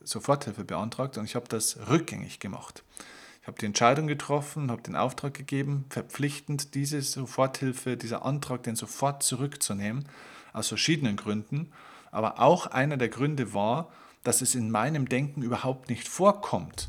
Soforthilfe 0.00 0.64
beantragt 0.64 1.18
und 1.18 1.24
ich 1.24 1.34
habe 1.34 1.48
das 1.48 1.78
rückgängig 1.88 2.38
gemacht. 2.38 2.84
Ich 3.44 3.46
habe 3.46 3.58
die 3.58 3.66
Entscheidung 3.66 4.06
getroffen, 4.06 4.70
habe 4.70 4.80
den 4.80 4.96
Auftrag 4.96 5.34
gegeben, 5.34 5.84
verpflichtend 5.90 6.74
diese 6.74 7.02
Soforthilfe, 7.02 7.98
dieser 7.98 8.24
Antrag, 8.24 8.62
den 8.62 8.74
sofort 8.74 9.22
zurückzunehmen, 9.22 10.08
aus 10.54 10.68
verschiedenen 10.68 11.16
Gründen. 11.16 11.70
Aber 12.10 12.40
auch 12.40 12.68
einer 12.68 12.96
der 12.96 13.10
Gründe 13.10 13.52
war, 13.52 13.92
dass 14.22 14.40
es 14.40 14.54
in 14.54 14.70
meinem 14.70 15.10
Denken 15.10 15.42
überhaupt 15.42 15.90
nicht 15.90 16.08
vorkommt, 16.08 16.88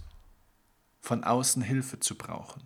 von 1.01 1.25
außen 1.25 1.61
Hilfe 1.61 1.99
zu 1.99 2.15
brauchen. 2.15 2.63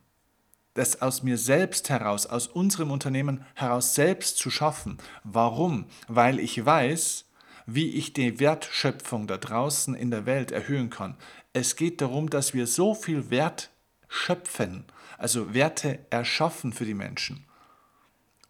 Das 0.75 1.01
aus 1.01 1.23
mir 1.23 1.39
selbst 1.39 1.89
heraus, 1.89 2.27
aus 2.27 2.45
unserem 2.45 2.91
Unternehmen 2.91 3.43
heraus 3.55 3.95
selbst 3.95 4.37
zu 4.37 4.51
schaffen. 4.51 4.99
Warum? 5.23 5.85
Weil 6.07 6.37
ich 6.37 6.63
weiß, 6.63 7.25
wie 7.65 7.89
ich 7.89 8.13
die 8.13 8.39
Wertschöpfung 8.39 9.25
da 9.25 9.37
draußen 9.37 9.95
in 9.95 10.11
der 10.11 10.27
Welt 10.27 10.51
erhöhen 10.51 10.91
kann. 10.91 11.17
Es 11.53 11.75
geht 11.75 12.01
darum, 12.01 12.29
dass 12.29 12.53
wir 12.53 12.67
so 12.67 12.93
viel 12.93 13.31
Wert 13.31 13.71
schöpfen, 14.09 14.83
also 15.17 15.53
Werte 15.53 15.99
erschaffen 16.09 16.73
für 16.73 16.85
die 16.85 16.93
Menschen 16.93 17.45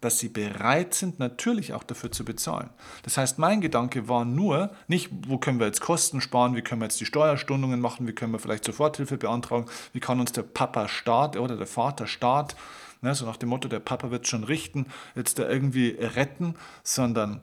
dass 0.00 0.18
sie 0.18 0.28
bereit 0.28 0.94
sind, 0.94 1.18
natürlich 1.18 1.74
auch 1.74 1.82
dafür 1.82 2.10
zu 2.10 2.24
bezahlen. 2.24 2.70
Das 3.02 3.16
heißt, 3.16 3.38
mein 3.38 3.60
Gedanke 3.60 4.08
war 4.08 4.24
nur, 4.24 4.70
nicht, 4.88 5.10
wo 5.26 5.38
können 5.38 5.60
wir 5.60 5.66
jetzt 5.66 5.80
Kosten 5.80 6.20
sparen, 6.20 6.56
wie 6.56 6.62
können 6.62 6.80
wir 6.80 6.86
jetzt 6.86 7.00
die 7.00 7.06
Steuerstundungen 7.06 7.80
machen, 7.80 8.06
wie 8.06 8.14
können 8.14 8.32
wir 8.32 8.38
vielleicht 8.38 8.64
Soforthilfe 8.64 9.18
beantragen, 9.18 9.66
wie 9.92 10.00
kann 10.00 10.20
uns 10.20 10.32
der 10.32 10.42
Papa 10.42 10.88
Staat 10.88 11.36
oder 11.36 11.56
der 11.56 11.66
Vater 11.66 12.06
Staat, 12.06 12.56
ne, 13.02 13.14
so 13.14 13.26
nach 13.26 13.36
dem 13.36 13.50
Motto, 13.50 13.68
der 13.68 13.80
Papa 13.80 14.10
wird 14.10 14.26
schon 14.26 14.44
richten, 14.44 14.86
jetzt 15.14 15.38
da 15.38 15.48
irgendwie 15.48 15.90
retten, 15.98 16.54
sondern 16.82 17.42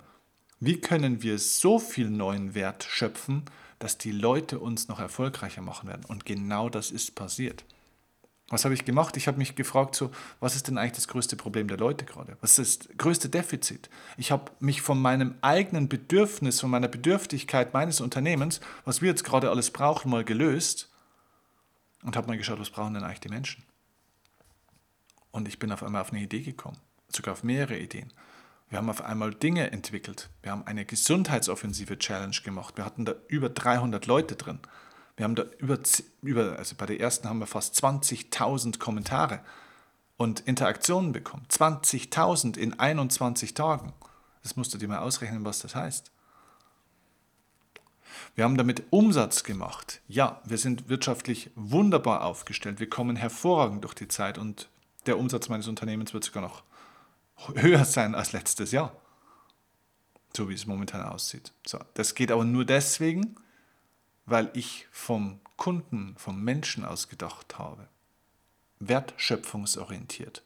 wie 0.59 0.81
können 0.81 1.21
wir 1.21 1.37
so 1.37 1.77
viel 1.77 2.09
neuen 2.09 2.55
Wert 2.55 2.83
schöpfen, 2.83 3.43
dass 3.77 3.99
die 3.99 4.11
Leute 4.11 4.57
uns 4.57 4.87
noch 4.87 4.99
erfolgreicher 4.99 5.61
machen 5.61 5.87
werden. 5.87 6.03
Und 6.07 6.25
genau 6.25 6.67
das 6.67 6.89
ist 6.89 7.13
passiert. 7.13 7.63
Was 8.49 8.63
habe 8.63 8.73
ich 8.73 8.85
gemacht? 8.85 9.17
Ich 9.17 9.27
habe 9.27 9.37
mich 9.37 9.55
gefragt, 9.55 9.95
so, 9.95 10.09
was 10.39 10.55
ist 10.55 10.67
denn 10.67 10.77
eigentlich 10.77 10.93
das 10.93 11.09
größte 11.09 11.35
Problem 11.35 11.67
der 11.67 11.77
Leute 11.77 12.05
gerade? 12.05 12.37
Was 12.39 12.57
ist 12.57 12.89
das 12.89 12.97
größte 12.97 13.27
Defizit? 13.27 13.89
Ich 14.15 14.31
habe 14.31 14.51
mich 14.59 14.81
von 14.81 15.01
meinem 15.01 15.35
eigenen 15.41 15.89
Bedürfnis, 15.89 16.61
von 16.61 16.69
meiner 16.69 16.87
Bedürftigkeit 16.87 17.73
meines 17.73 17.99
Unternehmens, 17.99 18.61
was 18.85 19.01
wir 19.01 19.09
jetzt 19.09 19.25
gerade 19.25 19.49
alles 19.49 19.71
brauchen, 19.71 20.11
mal 20.11 20.23
gelöst 20.23 20.89
und 22.03 22.15
habe 22.15 22.27
mal 22.27 22.37
geschaut, 22.37 22.59
was 22.59 22.69
brauchen 22.69 22.93
denn 22.93 23.03
eigentlich 23.03 23.19
die 23.19 23.29
Menschen? 23.29 23.63
Und 25.31 25.47
ich 25.49 25.59
bin 25.59 25.71
auf 25.73 25.83
einmal 25.83 26.01
auf 26.01 26.11
eine 26.11 26.21
Idee 26.21 26.41
gekommen, 26.41 26.77
sogar 27.09 27.33
auf 27.33 27.43
mehrere 27.43 27.77
Ideen. 27.77 28.13
Wir 28.69 28.77
haben 28.77 28.89
auf 28.89 29.01
einmal 29.01 29.33
Dinge 29.33 29.71
entwickelt. 29.71 30.29
Wir 30.41 30.51
haben 30.51 30.65
eine 30.65 30.85
Gesundheitsoffensive 30.85 31.99
Challenge 31.99 32.35
gemacht. 32.43 32.77
Wir 32.77 32.85
hatten 32.85 33.05
da 33.05 33.13
über 33.27 33.49
300 33.49 34.05
Leute 34.07 34.35
drin. 34.35 34.59
Wir 35.17 35.23
haben 35.23 35.35
da 35.35 35.43
über, 35.57 35.79
über 36.21 36.57
also 36.57 36.75
bei 36.77 36.85
der 36.85 36.99
ersten 36.99 37.27
haben 37.27 37.39
wir 37.39 37.47
fast 37.47 37.75
20.000 37.83 38.77
Kommentare 38.77 39.41
und 40.15 40.41
Interaktionen 40.41 41.11
bekommen. 41.11 41.45
20.000 41.49 42.55
in 42.57 42.79
21 42.79 43.55
Tagen. 43.55 43.93
Das 44.43 44.55
musst 44.55 44.73
du 44.73 44.77
dir 44.77 44.87
mal 44.87 44.99
ausrechnen, 44.99 45.43
was 45.43 45.59
das 45.59 45.75
heißt. 45.75 46.11
Wir 48.35 48.43
haben 48.43 48.57
damit 48.57 48.83
Umsatz 48.91 49.43
gemacht. 49.43 50.01
Ja, 50.07 50.41
wir 50.45 50.59
sind 50.59 50.89
wirtschaftlich 50.89 51.49
wunderbar 51.55 52.23
aufgestellt. 52.23 52.79
Wir 52.79 52.89
kommen 52.89 53.15
hervorragend 53.15 53.83
durch 53.83 53.95
die 53.95 54.07
Zeit 54.07 54.37
und 54.37 54.69
der 55.07 55.17
Umsatz 55.17 55.49
meines 55.49 55.67
Unternehmens 55.67 56.13
wird 56.13 56.23
sogar 56.23 56.43
noch 56.43 56.63
höher 57.55 57.85
sein 57.85 58.13
als 58.13 58.33
letztes 58.33 58.71
Jahr. 58.71 58.95
So 60.35 60.49
wie 60.49 60.53
es 60.53 60.67
momentan 60.67 61.01
aussieht. 61.01 61.53
So, 61.65 61.79
das 61.95 62.13
geht 62.13 62.31
aber 62.31 62.45
nur 62.45 62.65
deswegen, 62.65 63.35
weil 64.27 64.51
ich 64.53 64.85
vom 64.91 65.39
Kunden, 65.55 66.13
vom 66.17 66.43
Menschen 66.43 66.85
aus 66.85 67.09
gedacht 67.09 67.57
habe. 67.57 67.87
Wertschöpfungsorientiert. 68.79 70.43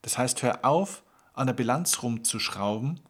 Das 0.00 0.16
heißt, 0.16 0.42
hör 0.42 0.64
auf, 0.64 1.02
an 1.34 1.48
der 1.48 1.54
Bilanz 1.54 2.02
rumzuschrauben, 2.02 3.00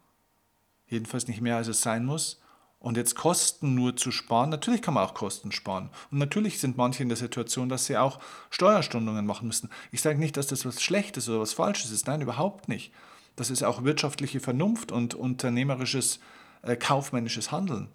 jedenfalls 0.89 1.29
nicht 1.29 1.41
mehr 1.41 1.57
als 1.57 1.69
es 1.69 1.83
sein 1.83 2.05
muss, 2.05 2.41
und 2.81 2.97
jetzt 2.97 3.17
Kosten 3.17 3.75
nur 3.75 3.97
zu 3.97 4.11
sparen. 4.11 4.51
Natürlich 4.51 4.83
kann 4.83 4.95
man 4.95 5.05
auch 5.05 5.15
Kosten 5.15 5.51
sparen. 5.51 5.91
Und 6.11 6.19
natürlich 6.19 6.61
sind 6.61 6.77
manche 6.77 7.03
in 7.03 7.09
der 7.09 7.19
Situation, 7.19 7.69
dass 7.69 7.87
sie 7.87 7.97
auch 7.97 8.21
Steuerstundungen 8.51 9.27
machen 9.27 9.49
müssen. 9.49 9.69
Ich 9.91 10.01
sage 10.01 10.19
nicht, 10.19 10.37
dass 10.37 10.47
das 10.47 10.65
was 10.65 10.81
Schlechtes 10.81 11.29
oder 11.29 11.41
was 11.41 11.55
Falsches 11.55 11.91
ist. 11.91 12.07
Nein, 12.07 12.21
überhaupt 12.21 12.69
nicht. 12.69 12.93
Das 13.35 13.51
ist 13.51 13.65
auch 13.65 13.83
wirtschaftliche 13.85 14.41
Vernunft 14.41 14.93
und 14.93 15.15
unternehmerisches, 15.15 16.21
äh, 16.63 16.77
kaufmännisches 16.77 17.51
Handeln. 17.51 17.89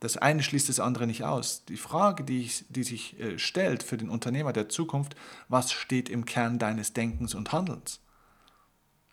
Das 0.00 0.16
eine 0.16 0.42
schließt 0.42 0.68
das 0.68 0.80
andere 0.80 1.06
nicht 1.06 1.24
aus. 1.24 1.64
Die 1.64 1.76
Frage, 1.76 2.22
die, 2.22 2.42
ich, 2.42 2.64
die 2.68 2.84
sich 2.84 3.18
äh, 3.18 3.38
stellt 3.38 3.82
für 3.82 3.96
den 3.96 4.10
Unternehmer 4.10 4.52
der 4.52 4.68
Zukunft, 4.68 5.16
was 5.48 5.72
steht 5.72 6.08
im 6.08 6.24
Kern 6.24 6.58
deines 6.58 6.92
Denkens 6.92 7.34
und 7.34 7.52
Handelns? 7.52 8.00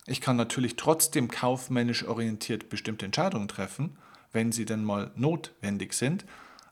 Ich 0.05 0.21
kann 0.21 0.35
natürlich 0.35 0.75
trotzdem 0.75 1.29
kaufmännisch 1.29 2.05
orientiert 2.05 2.69
bestimmte 2.69 3.05
Entscheidungen 3.05 3.47
treffen, 3.47 3.97
wenn 4.31 4.51
sie 4.51 4.65
denn 4.65 4.83
mal 4.83 5.11
notwendig 5.15 5.93
sind, 5.93 6.25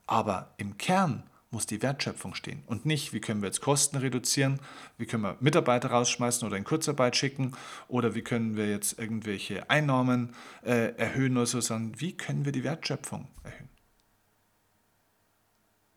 aber 0.05 0.53
im 0.57 0.77
Kern 0.77 1.23
muss 1.49 1.65
die 1.65 1.81
Wertschöpfung 1.81 2.35
stehen 2.35 2.63
und 2.65 2.85
nicht, 2.85 3.13
wie 3.13 3.21
können 3.21 3.41
wir 3.41 3.47
jetzt 3.47 3.61
Kosten 3.61 3.97
reduzieren, 3.97 4.59
wie 4.97 5.05
können 5.05 5.23
wir 5.23 5.37
Mitarbeiter 5.39 5.91
rausschmeißen 5.91 6.47
oder 6.47 6.57
in 6.57 6.63
Kurzarbeit 6.63 7.15
schicken 7.15 7.53
oder 7.87 8.15
wie 8.15 8.23
können 8.23 8.57
wir 8.57 8.69
jetzt 8.69 8.99
irgendwelche 8.99 9.69
Einnahmen 9.69 10.33
äh, 10.63 10.95
erhöhen 10.97 11.37
oder 11.37 11.45
so, 11.45 11.61
sondern 11.61 11.99
wie 12.01 12.17
können 12.17 12.45
wir 12.45 12.51
die 12.51 12.63
Wertschöpfung 12.63 13.27
erhöhen. 13.43 13.69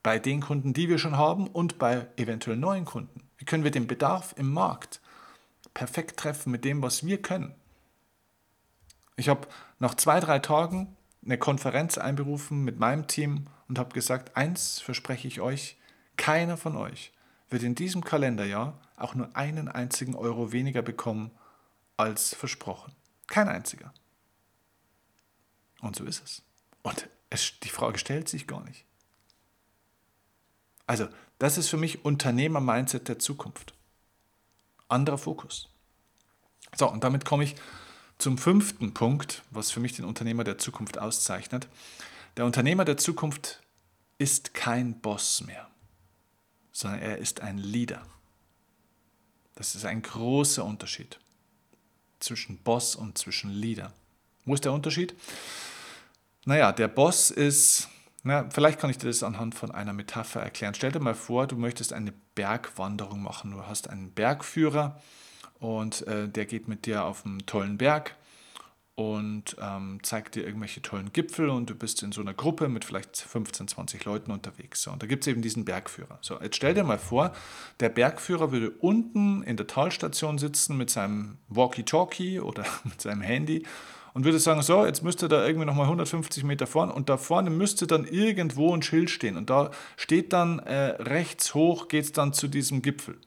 Bei 0.07 0.21
den 0.21 0.41
Kunden, 0.41 0.73
die 0.73 0.89
wir 0.89 0.99
schon 0.99 1.17
haben 1.17 1.49
und 1.49 1.81
bei 1.81 2.07
eventuell 2.17 2.57
neuen 2.57 2.85
Kunden. 2.85 3.29
Wie 3.39 3.45
können 3.45 3.65
wir 3.65 3.73
den 3.73 3.89
Bedarf 3.89 4.35
im 4.37 4.53
Markt 4.53 5.01
perfekt 5.75 6.17
treffen 6.17 6.53
mit 6.53 6.65
dem, 6.65 6.81
was 6.81 7.05
wir 7.05 7.21
können. 7.21 7.57
Ich 9.17 9.29
habe 9.29 9.49
nach 9.81 9.97
zwei, 9.97 10.21
drei 10.21 10.39
Tagen 10.39 10.97
eine 11.25 11.39
Konferenz 11.39 11.99
einberufen 11.99 12.63
mit 12.63 12.79
meinem 12.79 13.09
Team 13.09 13.47
und 13.67 13.81
habe 13.81 13.95
gesagt, 13.95 14.37
eins 14.37 14.79
verspreche 14.79 15.27
ich 15.27 15.41
euch, 15.41 15.77
keiner 16.17 16.57
von 16.57 16.77
euch 16.77 17.13
wird 17.51 17.65
in 17.65 17.75
diesem 17.75 18.05
Kalenderjahr 18.05 18.81
auch 18.97 19.17
nur 19.17 19.35
einen 19.35 19.67
einzigen 19.67 20.15
Euro 20.15 20.53
weniger 20.53 20.83
bekommen 20.83 21.33
als 21.97 22.33
versprochen. 22.33 22.95
Kein 23.27 23.49
einziger. 23.49 23.93
Und 25.81 25.97
so 25.97 26.05
ist 26.05 26.23
es. 26.23 26.43
Und 26.83 27.09
es, 27.29 27.59
die 27.59 27.71
Frage 27.71 27.99
stellt 27.99 28.29
sich 28.29 28.47
gar 28.47 28.63
nicht. 28.63 28.87
Also, 30.87 31.09
das 31.39 31.59
ist 31.59 31.69
für 31.69 31.77
mich 31.77 32.05
Unternehmer-Mindset 32.05 33.09
der 33.09 33.19
Zukunft. 33.19 33.75
Anderer 34.89 35.19
Fokus. 35.19 35.69
So, 36.77 36.91
und 36.91 37.03
damit 37.05 37.25
komme 37.25 37.45
ich 37.45 37.57
zum 38.19 38.39
fünften 38.39 38.95
Punkt, 38.95 39.43
was 39.51 39.71
für 39.71 39.81
mich 39.81 39.95
den 39.95 40.05
Unternehmer 40.05 40.45
der 40.45 40.59
Zukunft 40.59 40.99
auszeichnet. 40.99 41.69
Der 42.37 42.45
Unternehmer 42.45 42.85
der 42.85 42.97
Zukunft 42.97 43.61
ist 44.19 44.55
kein 44.55 45.01
Boss 45.01 45.43
mehr, 45.43 45.69
sondern 46.73 47.01
er 47.01 47.19
ist 47.19 47.41
ein 47.41 47.59
Leader. 47.59 48.03
Das 49.55 49.75
ist 49.75 49.85
ein 49.85 50.03
großer 50.03 50.65
Unterschied 50.65 51.19
zwischen 52.21 52.59
Boss 52.59 52.97
und 52.97 53.19
zwischen 53.19 53.51
Leader. 53.51 53.93
Wo 54.45 54.55
ist 54.55 54.65
der 54.65 54.73
Unterschied? 54.73 55.15
Naja, 56.45 56.73
der 56.73 56.89
Boss 56.89 57.31
ist, 57.31 57.89
na, 58.27 58.45
vielleicht 58.51 58.81
kann 58.81 58.91
ich 58.91 58.99
dir 58.99 59.07
das 59.07 59.23
anhand 59.23 59.55
von 59.55 59.71
einer 59.71 59.93
Metapher 59.93 60.41
erklären. 60.41 60.75
Stell 60.75 60.91
dir 60.91 60.99
mal 60.99 61.15
vor, 61.15 61.47
du 61.47 61.55
möchtest 61.55 61.93
eine 61.93 62.13
Bergwanderung 62.35 63.23
machen. 63.23 63.53
Du 63.53 63.63
hast 63.63 63.89
einen 63.89 64.11
Bergführer 64.11 65.01
und 65.61 66.05
äh, 66.09 66.29
der 66.29 66.45
geht 66.45 66.67
mit 66.67 66.87
dir 66.87 67.05
auf 67.05 67.25
einen 67.25 67.47
tollen 67.47 67.79
Berg 67.79 68.17
und 68.97 69.57
ähm, 69.61 70.01
zeigt 70.03 70.35
dir 70.35 70.45
irgendwelche 70.45 70.83
tollen 70.83 71.13
Gipfel 71.13 71.51
und 71.51 71.71
du 71.71 71.77
bist 71.77 72.03
in 72.03 72.11
so 72.11 72.21
einer 72.21 72.35
Gruppe 72.35 72.69
mit 72.69 72.85
vielleicht 72.85 73.17
15, 73.17 73.69
20 73.69 74.05
Leuten 74.05 74.33
unterwegs. 74.33 74.83
So, 74.83 74.91
und 74.91 75.01
da 75.01 75.07
gibt 75.07 75.23
es 75.23 75.29
eben 75.29 75.41
diesen 75.41 75.65
Bergführer. 75.65 76.19
So, 76.21 76.41
jetzt 76.41 76.57
stell 76.57 76.75
dir 76.75 76.83
mal 76.83 76.99
vor, 76.99 77.33
der 77.79 77.91
Bergführer 77.91 78.51
würde 78.51 78.71
unten 78.71 79.45
in 79.45 79.57
der 79.57 79.69
Talstation 79.69 80.39
sitzen 80.39 80.77
mit 80.77 80.91
seinem 80.91 81.39
Walkie-Talkie 81.47 82.41
oder 82.41 82.65
mit 82.85 83.01
seinem 83.01 83.21
Handy 83.21 83.65
und 84.17 84.25
würde 84.25 84.39
sagen, 84.39 84.63
so, 84.63 84.87
jetzt 84.87 85.03
müsste 85.03 85.29
da 85.29 85.47
irgendwie 85.47 85.67
nochmal 85.67 85.85
150 85.85 86.43
Meter 86.43 86.67
vorne 86.67 86.91
und 86.91 87.11
da 87.11 87.19
vorne 87.19 87.51
müsste 87.51 87.87
dann 87.87 88.07
irgendwo 88.07 88.75
ein 88.75 88.81
Schild 88.81 89.11
stehen 89.11 89.37
und 89.37 89.51
da 89.51 89.71
steht 89.99 90.33
dann 90.33 90.59
äh, 90.61 90.97
rechts 91.03 91.53
hoch, 91.53 91.89
geht 91.89 92.07
es 92.07 92.13
dann 92.13 92.33
zu 92.33 92.49
diesem 92.49 92.81
Gipfel. 92.81 93.19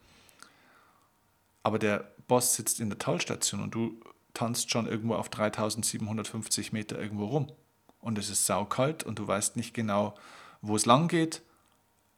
Aber 1.62 1.78
der 1.78 2.10
Boss 2.26 2.56
sitzt 2.56 2.80
in 2.80 2.88
der 2.88 2.98
Talstation 2.98 3.62
und 3.62 3.72
du 3.72 4.00
tanzt 4.34 4.72
schon 4.72 4.88
irgendwo 4.88 5.14
auf 5.14 5.28
3750 5.28 6.72
Meter 6.72 6.98
irgendwo 6.98 7.26
rum. 7.26 7.52
Und 8.00 8.18
es 8.18 8.28
ist 8.28 8.46
saukalt 8.46 9.04
und 9.04 9.20
du 9.20 9.28
weißt 9.28 9.54
nicht 9.54 9.74
genau, 9.74 10.16
wo 10.60 10.74
es 10.74 10.86
lang 10.86 11.06
geht, 11.06 11.40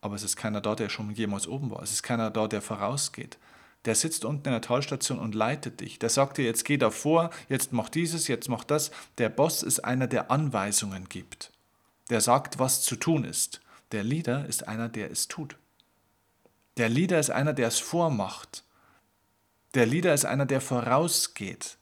aber 0.01 0.15
es 0.15 0.23
ist 0.23 0.37
keiner 0.37 0.63
da, 0.63 0.75
der 0.75 0.89
schon 0.89 1.11
jemals 1.11 1.47
oben 1.47 1.71
war. 1.71 1.83
Es 1.83 1.93
ist 1.93 2.05
keiner 2.05 2.31
da, 2.31 2.49
der 2.49 2.63
vorausgeht. 2.63 3.37
Der 3.85 3.95
sitzt 3.95 4.25
unten 4.25 4.47
in 4.47 4.53
der 4.53 4.61
Talstation 4.61 5.18
und 5.18 5.35
leitet 5.35 5.81
dich. 5.81 5.99
Der 5.99 6.09
sagt 6.09 6.38
dir, 6.38 6.45
jetzt 6.45 6.64
geh 6.64 6.77
da 6.77 6.90
vor, 6.90 7.31
jetzt 7.49 7.73
mach 7.73 7.88
dieses, 7.88 8.29
jetzt 8.29 8.49
mach 8.49 8.64
das. 8.64 8.90
Der 9.18 9.29
Boss 9.29 9.62
ist 9.62 9.81
einer, 9.81 10.07
der 10.07 10.31
Anweisungen 10.31 11.09
gibt. 11.09 11.53
Der 12.11 12.21
sagt, 12.21 12.59
was 12.59 12.83
zu 12.83 12.97
tun 12.97 13.25
ist. 13.25 13.61
Der 13.90 14.05
Leader 14.05 14.47
ist 14.47 14.68
einer, 14.68 14.88
der 14.88 15.11
es 15.11 15.29
tut. 15.29 15.57
Der 16.77 16.88
Leader 16.88 17.18
ist 17.18 17.31
einer, 17.31 17.53
der 17.53 17.68
es 17.68 17.81
vormacht. 17.81 18.64
Der 19.75 19.87
Leader 19.87 20.14
ist 20.14 20.25
einer, 20.25 20.47
der 20.47 20.61
vorausgeht 20.61 21.77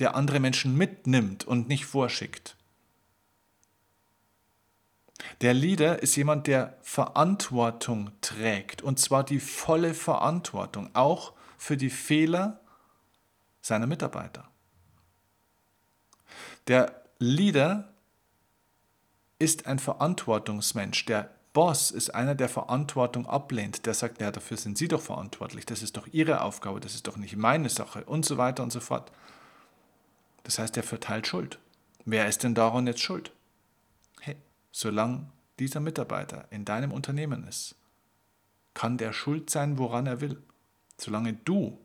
der 0.00 0.16
andere 0.16 0.40
Menschen 0.40 0.76
mitnimmt 0.76 1.44
und 1.44 1.68
nicht 1.68 1.84
vorschickt. 1.84 2.56
Der 5.40 5.54
Leader 5.54 6.02
ist 6.02 6.16
jemand, 6.16 6.46
der 6.46 6.76
Verantwortung 6.82 8.12
trägt, 8.20 8.82
und 8.82 8.98
zwar 8.98 9.24
die 9.24 9.40
volle 9.40 9.94
Verantwortung, 9.94 10.90
auch 10.94 11.32
für 11.58 11.76
die 11.76 11.90
Fehler 11.90 12.60
seiner 13.60 13.86
Mitarbeiter. 13.86 14.48
Der 16.68 17.02
Leader 17.18 17.92
ist 19.38 19.66
ein 19.66 19.78
Verantwortungsmensch. 19.78 21.04
Der 21.06 21.30
Boss 21.52 21.90
ist 21.90 22.14
einer, 22.14 22.34
der 22.34 22.48
Verantwortung 22.48 23.26
ablehnt, 23.26 23.86
der 23.86 23.94
sagt, 23.94 24.20
ja, 24.20 24.30
dafür 24.30 24.56
sind 24.56 24.78
Sie 24.78 24.86
doch 24.86 25.00
verantwortlich, 25.00 25.66
das 25.66 25.82
ist 25.82 25.96
doch 25.96 26.06
Ihre 26.06 26.42
Aufgabe, 26.42 26.78
das 26.78 26.94
ist 26.94 27.08
doch 27.08 27.16
nicht 27.16 27.36
meine 27.36 27.68
Sache 27.68 28.04
und 28.04 28.24
so 28.24 28.38
weiter 28.38 28.62
und 28.62 28.70
so 28.70 28.78
fort. 28.78 29.10
Das 30.44 30.58
heißt, 30.58 30.76
er 30.76 30.82
verteilt 30.84 31.26
Schuld. 31.26 31.58
Wer 32.04 32.28
ist 32.28 32.44
denn 32.44 32.54
daran 32.54 32.86
jetzt 32.86 33.00
schuld? 33.00 33.32
Solange 34.72 35.30
dieser 35.58 35.80
Mitarbeiter 35.80 36.46
in 36.50 36.64
deinem 36.64 36.92
Unternehmen 36.92 37.46
ist, 37.46 37.74
kann 38.74 38.98
der 38.98 39.12
schuld 39.12 39.50
sein, 39.50 39.78
woran 39.78 40.06
er 40.06 40.20
will. 40.20 40.42
Solange 40.96 41.32
du 41.32 41.78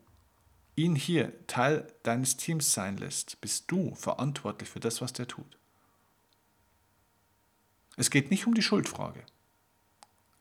ihn 0.76 0.94
hier 0.94 1.46
Teil 1.46 1.86
deines 2.02 2.36
Teams 2.36 2.72
sein 2.72 2.96
lässt, 2.96 3.40
bist 3.40 3.70
du 3.70 3.94
verantwortlich 3.94 4.68
für 4.68 4.80
das, 4.80 5.00
was 5.00 5.12
der 5.12 5.26
tut. 5.26 5.58
Es 7.96 8.10
geht 8.10 8.30
nicht 8.30 8.46
um 8.46 8.54
die 8.54 8.62
Schuldfrage. 8.62 9.24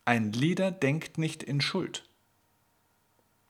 Ein 0.03 0.33
Leader 0.33 0.71
denkt 0.71 1.17
nicht 1.17 1.41
in 1.41 1.61
Schuld. 1.61 2.07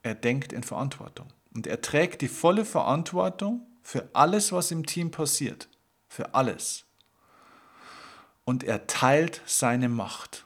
Er 0.03 0.15
denkt 0.15 0.53
in 0.53 0.63
Verantwortung. 0.63 1.27
Und 1.53 1.67
er 1.67 1.81
trägt 1.81 2.21
die 2.21 2.27
volle 2.27 2.65
Verantwortung 2.65 3.65
für 3.81 4.09
alles, 4.13 4.51
was 4.51 4.71
im 4.71 4.85
Team 4.85 5.09
passiert. 5.09 5.67
Für 6.07 6.35
alles. 6.35 6.84
Und 8.45 8.63
er 8.63 8.87
teilt 8.87 9.41
seine 9.45 9.89
Macht, 9.89 10.45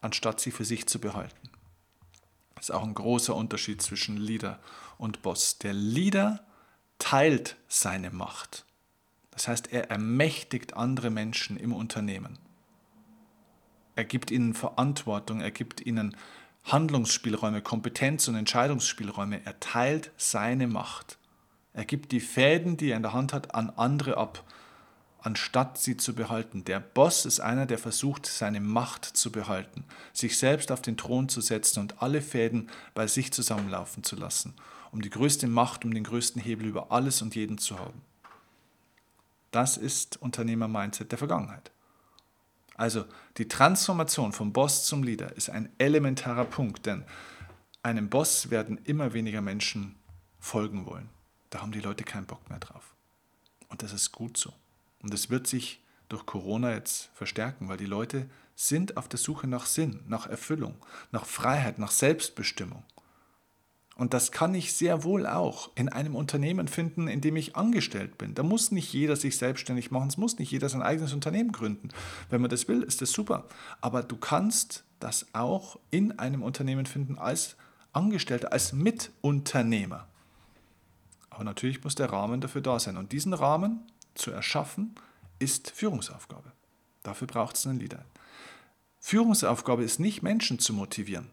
anstatt 0.00 0.40
sie 0.40 0.50
für 0.50 0.64
sich 0.64 0.86
zu 0.86 1.00
behalten. 1.00 1.50
Das 2.56 2.68
ist 2.68 2.74
auch 2.74 2.82
ein 2.82 2.94
großer 2.94 3.34
Unterschied 3.34 3.80
zwischen 3.80 4.16
Leader 4.16 4.60
und 4.98 5.22
Boss. 5.22 5.58
Der 5.58 5.72
Leader 5.72 6.44
teilt 6.98 7.56
seine 7.68 8.10
Macht. 8.10 8.64
Das 9.30 9.48
heißt, 9.48 9.72
er 9.72 9.90
ermächtigt 9.90 10.74
andere 10.74 11.10
Menschen 11.10 11.56
im 11.56 11.72
Unternehmen. 11.72 12.38
Er 13.94 14.04
gibt 14.04 14.30
ihnen 14.30 14.54
Verantwortung, 14.54 15.40
er 15.40 15.50
gibt 15.50 15.80
ihnen 15.80 16.16
Handlungsspielräume, 16.64 17.62
Kompetenz 17.62 18.28
und 18.28 18.36
Entscheidungsspielräume. 18.36 19.44
Er 19.44 19.58
teilt 19.58 20.12
seine 20.16 20.66
Macht. 20.66 21.18
Er 21.72 21.84
gibt 21.84 22.12
die 22.12 22.20
Fäden, 22.20 22.76
die 22.76 22.90
er 22.90 22.96
in 22.96 23.02
der 23.02 23.12
Hand 23.12 23.32
hat, 23.32 23.54
an 23.54 23.70
andere 23.70 24.16
ab, 24.16 24.44
anstatt 25.22 25.78
sie 25.78 25.96
zu 25.96 26.14
behalten. 26.14 26.64
Der 26.64 26.80
Boss 26.80 27.24
ist 27.24 27.40
einer, 27.40 27.66
der 27.66 27.78
versucht, 27.78 28.26
seine 28.26 28.60
Macht 28.60 29.04
zu 29.04 29.32
behalten, 29.32 29.84
sich 30.12 30.38
selbst 30.38 30.72
auf 30.72 30.82
den 30.82 30.96
Thron 30.96 31.28
zu 31.28 31.40
setzen 31.40 31.80
und 31.80 32.02
alle 32.02 32.22
Fäden 32.22 32.70
bei 32.94 33.06
sich 33.06 33.32
zusammenlaufen 33.32 34.02
zu 34.04 34.16
lassen, 34.16 34.54
um 34.90 35.00
die 35.02 35.10
größte 35.10 35.46
Macht, 35.46 35.84
um 35.84 35.94
den 35.94 36.04
größten 36.04 36.42
Hebel 36.42 36.66
über 36.66 36.92
alles 36.92 37.22
und 37.22 37.34
jeden 37.34 37.58
zu 37.58 37.78
haben. 37.78 38.02
Das 39.50 39.76
ist 39.76 40.20
Unternehmer-Mindset 40.20 41.12
der 41.12 41.18
Vergangenheit. 41.18 41.70
Also 42.74 43.04
die 43.36 43.48
Transformation 43.48 44.32
vom 44.32 44.52
Boss 44.52 44.86
zum 44.86 45.02
Leader 45.02 45.36
ist 45.36 45.50
ein 45.50 45.68
elementarer 45.78 46.46
Punkt, 46.46 46.86
denn 46.86 47.04
einem 47.82 48.08
Boss 48.08 48.50
werden 48.50 48.80
immer 48.84 49.12
weniger 49.12 49.40
Menschen 49.40 49.96
folgen 50.40 50.86
wollen. 50.86 51.08
Da 51.50 51.60
haben 51.60 51.72
die 51.72 51.80
Leute 51.80 52.02
keinen 52.02 52.26
Bock 52.26 52.48
mehr 52.48 52.58
drauf. 52.58 52.94
Und 53.68 53.82
das 53.82 53.92
ist 53.92 54.12
gut 54.12 54.36
so. 54.36 54.52
Und 55.02 55.12
es 55.12 55.30
wird 55.30 55.46
sich 55.46 55.82
durch 56.08 56.26
Corona 56.26 56.72
jetzt 56.72 57.10
verstärken, 57.14 57.68
weil 57.68 57.76
die 57.76 57.86
Leute 57.86 58.28
sind 58.54 58.96
auf 58.96 59.08
der 59.08 59.18
Suche 59.18 59.46
nach 59.46 59.66
Sinn, 59.66 60.00
nach 60.06 60.26
Erfüllung, 60.26 60.76
nach 61.10 61.24
Freiheit, 61.24 61.78
nach 61.78 61.90
Selbstbestimmung. 61.90 62.84
Und 63.94 64.14
das 64.14 64.32
kann 64.32 64.54
ich 64.54 64.72
sehr 64.72 65.04
wohl 65.04 65.26
auch 65.26 65.70
in 65.74 65.88
einem 65.88 66.16
Unternehmen 66.16 66.66
finden, 66.66 67.08
in 67.08 67.20
dem 67.20 67.36
ich 67.36 67.56
angestellt 67.56 68.16
bin. 68.16 68.34
Da 68.34 68.42
muss 68.42 68.72
nicht 68.72 68.92
jeder 68.92 69.16
sich 69.16 69.36
selbstständig 69.36 69.90
machen, 69.90 70.08
es 70.08 70.16
muss 70.16 70.38
nicht 70.38 70.50
jeder 70.50 70.68
sein 70.68 70.82
eigenes 70.82 71.12
Unternehmen 71.12 71.52
gründen. 71.52 71.88
Wenn 72.30 72.40
man 72.40 72.50
das 72.50 72.68
will, 72.68 72.82
ist 72.82 73.02
das 73.02 73.12
super. 73.12 73.44
Aber 73.80 74.02
du 74.02 74.16
kannst 74.16 74.84
das 74.98 75.26
auch 75.34 75.78
in 75.90 76.18
einem 76.18 76.42
Unternehmen 76.42 76.86
finden 76.86 77.18
als 77.18 77.56
Angestellter, 77.92 78.52
als 78.52 78.72
Mitunternehmer. 78.72 80.08
Aber 81.28 81.44
natürlich 81.44 81.84
muss 81.84 81.94
der 81.94 82.10
Rahmen 82.10 82.40
dafür 82.40 82.62
da 82.62 82.78
sein. 82.78 82.96
Und 82.96 83.12
diesen 83.12 83.34
Rahmen 83.34 83.80
zu 84.14 84.30
erschaffen, 84.30 84.94
ist 85.38 85.70
Führungsaufgabe. 85.70 86.52
Dafür 87.02 87.26
braucht 87.26 87.56
es 87.56 87.66
einen 87.66 87.80
Leader. 87.80 88.04
Führungsaufgabe 89.00 89.82
ist 89.82 89.98
nicht, 89.98 90.22
Menschen 90.22 90.58
zu 90.58 90.72
motivieren 90.72 91.30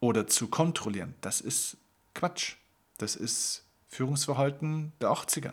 oder 0.00 0.26
zu 0.26 0.48
kontrollieren. 0.48 1.14
Das 1.20 1.40
ist 1.40 1.76
Quatsch. 2.14 2.56
Das 2.98 3.16
ist 3.16 3.64
Führungsverhalten 3.88 4.92
der 5.00 5.10
80er. 5.10 5.52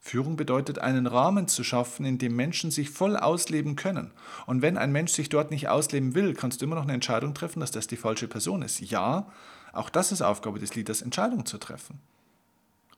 Führung 0.00 0.36
bedeutet, 0.36 0.78
einen 0.78 1.06
Rahmen 1.06 1.48
zu 1.48 1.62
schaffen, 1.64 2.06
in 2.06 2.18
dem 2.18 2.34
Menschen 2.34 2.70
sich 2.70 2.90
voll 2.90 3.16
ausleben 3.16 3.76
können. 3.76 4.12
Und 4.46 4.62
wenn 4.62 4.78
ein 4.78 4.92
Mensch 4.92 5.12
sich 5.12 5.28
dort 5.28 5.50
nicht 5.50 5.68
ausleben 5.68 6.14
will, 6.14 6.34
kannst 6.34 6.60
du 6.60 6.64
immer 6.64 6.76
noch 6.76 6.84
eine 6.84 6.94
Entscheidung 6.94 7.34
treffen, 7.34 7.60
dass 7.60 7.72
das 7.72 7.88
die 7.88 7.96
falsche 7.96 8.28
Person 8.28 8.62
ist. 8.62 8.80
Ja, 8.80 9.30
auch 9.72 9.90
das 9.90 10.12
ist 10.12 10.22
Aufgabe 10.22 10.58
des 10.58 10.74
Leaders, 10.74 11.02
Entscheidungen 11.02 11.44
zu 11.44 11.58
treffen. 11.58 12.00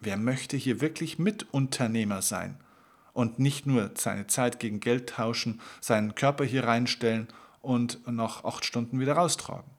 Wer 0.00 0.16
möchte 0.16 0.56
hier 0.56 0.80
wirklich 0.80 1.18
Mitunternehmer 1.18 2.22
sein 2.22 2.56
und 3.12 3.38
nicht 3.38 3.66
nur 3.66 3.90
seine 3.94 4.26
Zeit 4.26 4.58
gegen 4.58 4.80
Geld 4.80 5.10
tauschen, 5.10 5.60
seinen 5.80 6.14
Körper 6.14 6.44
hier 6.44 6.64
reinstellen 6.64 7.28
und 7.60 8.06
nach 8.06 8.44
acht 8.44 8.64
Stunden 8.64 8.98
wieder 8.98 9.12
raustragen? 9.12 9.70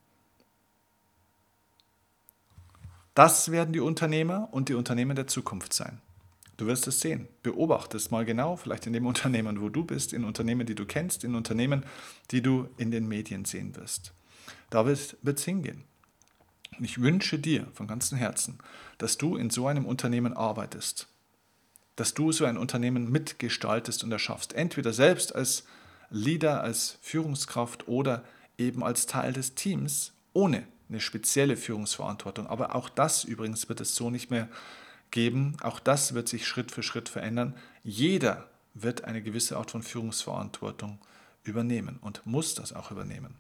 Das 3.16 3.52
werden 3.52 3.74
die 3.74 3.80
Unternehmer 3.80 4.48
und 4.52 4.70
die 4.70 4.76
Unternehmen 4.76 5.16
der 5.16 5.28
Zukunft 5.28 5.74
sein. 5.74 6.00
Du 6.58 6.68
wirst 6.68 6.88
es 6.88 7.00
sehen. 7.00 7.28
Beobachte 7.42 7.98
es 7.98 8.12
mal 8.12 8.24
genau, 8.24 8.56
vielleicht 8.56 8.86
in 8.86 8.94
dem 8.94 9.06
Unternehmen, 9.08 9.60
wo 9.60 9.70
du 9.70 9.84
bist, 9.84 10.14
in 10.14 10.24
Unternehmen, 10.24 10.68
die 10.68 10.76
du 10.76 10.86
kennst, 10.86 11.24
in 11.24 11.34
Unternehmen, 11.34 11.84
die 12.30 12.42
du 12.42 12.70
in 12.78 12.92
den 12.92 13.08
Medien 13.08 13.46
sehen 13.46 13.76
wirst. 13.76 14.14
Da 14.70 14.86
wird 14.86 15.18
es 15.24 15.44
hingehen. 15.44 15.84
Und 16.78 16.86
ich 16.86 17.02
wünsche 17.02 17.38
dir 17.38 17.68
von 17.74 17.88
ganzem 17.88 18.18
Herzen, 18.18 18.58
dass 18.98 19.18
du 19.18 19.36
in 19.36 19.50
so 19.50 19.68
einem 19.68 19.86
Unternehmen 19.86 20.34
arbeitest, 20.34 21.08
dass 21.96 22.14
du 22.14 22.32
so 22.32 22.46
ein 22.46 22.58
Unternehmen 22.58 23.12
mitgestaltest 23.12 24.04
und 24.04 24.12
erschaffst, 24.12 24.54
entweder 24.54 24.94
selbst 24.94 25.36
als 25.36 25.66
Leader, 26.10 26.62
als 26.62 26.98
Führungskraft 27.02 27.88
oder 27.88 28.24
eben 28.58 28.84
als 28.84 29.06
Teil 29.06 29.34
des 29.34 29.56
Teams, 29.56 30.14
ohne 30.34 30.68
eine 30.90 31.00
spezielle 31.00 31.58
Führungsverantwortung. 31.58 32.48
Aber 32.48 32.76
auch 32.76 32.90
das 32.90 33.24
übrigens 33.24 33.70
wird 33.70 33.82
es 33.82 33.96
so 33.96 34.10
nicht 34.10 34.30
mehr 34.30 34.50
geben. 35.10 35.58
Auch 35.62 35.80
das 35.80 36.14
wird 36.14 36.28
sich 36.28 36.48
Schritt 36.48 36.72
für 36.72 36.84
Schritt 36.84 37.10
verändern. 37.10 37.56
Jeder 37.84 38.50
wird 38.74 39.04
eine 39.04 39.22
gewisse 39.22 39.58
Art 39.58 39.72
von 39.72 39.84
Führungsverantwortung 39.84 41.00
übernehmen 41.44 41.98
und 42.02 42.26
muss 42.26 42.56
das 42.56 42.74
auch 42.74 42.92
übernehmen. 42.92 43.36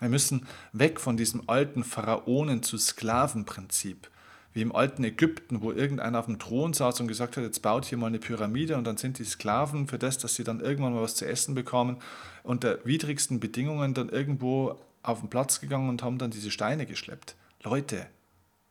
Wir 0.00 0.08
müssen 0.08 0.46
weg 0.72 0.98
von 0.98 1.16
diesem 1.16 1.48
alten 1.48 1.84
Pharaonen 1.84 2.62
zu 2.62 2.78
Sklavenprinzip, 2.78 4.10
wie 4.54 4.62
im 4.62 4.74
alten 4.74 5.04
Ägypten, 5.04 5.60
wo 5.60 5.72
irgendeiner 5.72 6.18
auf 6.18 6.26
dem 6.26 6.38
Thron 6.38 6.72
saß 6.72 7.00
und 7.00 7.08
gesagt 7.08 7.36
hat, 7.36 7.44
jetzt 7.44 7.60
baut 7.60 7.84
hier 7.84 7.98
mal 7.98 8.08
eine 8.08 8.18
Pyramide 8.18 8.76
und 8.76 8.84
dann 8.84 8.96
sind 8.96 9.18
die 9.18 9.24
Sklaven 9.24 9.86
für 9.86 9.98
das, 9.98 10.18
dass 10.18 10.34
sie 10.34 10.44
dann 10.44 10.60
irgendwann 10.60 10.94
mal 10.94 11.02
was 11.02 11.14
zu 11.14 11.26
essen 11.26 11.54
bekommen, 11.54 11.98
unter 12.42 12.84
widrigsten 12.84 13.38
Bedingungen 13.40 13.94
dann 13.94 14.08
irgendwo 14.08 14.78
auf 15.02 15.20
den 15.20 15.30
Platz 15.30 15.60
gegangen 15.60 15.88
und 15.88 16.02
haben 16.02 16.18
dann 16.18 16.30
diese 16.30 16.50
Steine 16.50 16.86
geschleppt. 16.86 17.36
Leute, 17.62 18.06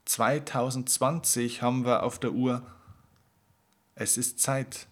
2020 0.05 1.61
haben 1.61 1.85
wir 1.85 2.03
auf 2.03 2.19
der 2.19 2.31
Uhr. 2.31 2.63
Es 3.93 4.17
ist 4.17 4.39
Zeit, 4.39 4.87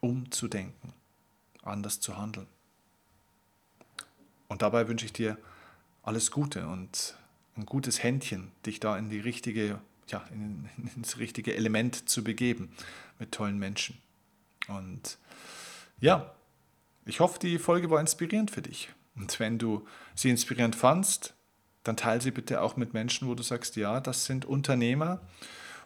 umzudenken, 0.00 0.92
anders 1.62 2.00
zu 2.00 2.16
handeln. 2.16 2.46
Und 4.48 4.62
dabei 4.62 4.86
wünsche 4.86 5.06
ich 5.06 5.12
dir 5.12 5.38
alles 6.02 6.30
Gute 6.30 6.66
und 6.66 7.16
ein 7.56 7.66
gutes 7.66 8.02
Händchen, 8.02 8.50
dich 8.66 8.80
da 8.80 8.96
in 8.96 9.10
die 9.10 9.20
richtige, 9.20 9.80
ja, 10.08 10.24
in, 10.32 10.68
ins 10.96 11.18
richtige 11.18 11.54
Element 11.54 12.08
zu 12.08 12.24
begeben 12.24 12.72
mit 13.18 13.32
tollen 13.32 13.58
Menschen. 13.58 13.98
Und 14.68 15.18
ja, 16.00 16.34
ich 17.04 17.20
hoffe, 17.20 17.38
die 17.38 17.58
Folge 17.58 17.90
war 17.90 18.00
inspirierend 18.00 18.50
für 18.50 18.62
dich. 18.62 18.90
Und 19.14 19.38
wenn 19.38 19.58
du 19.58 19.86
sie 20.14 20.30
inspirierend 20.30 20.74
fandst, 20.74 21.34
dann 21.84 21.96
teile 21.96 22.20
sie 22.20 22.30
bitte 22.30 22.62
auch 22.62 22.76
mit 22.76 22.94
Menschen, 22.94 23.28
wo 23.28 23.34
du 23.34 23.42
sagst, 23.42 23.76
ja, 23.76 24.00
das 24.00 24.24
sind 24.24 24.44
Unternehmer 24.44 25.20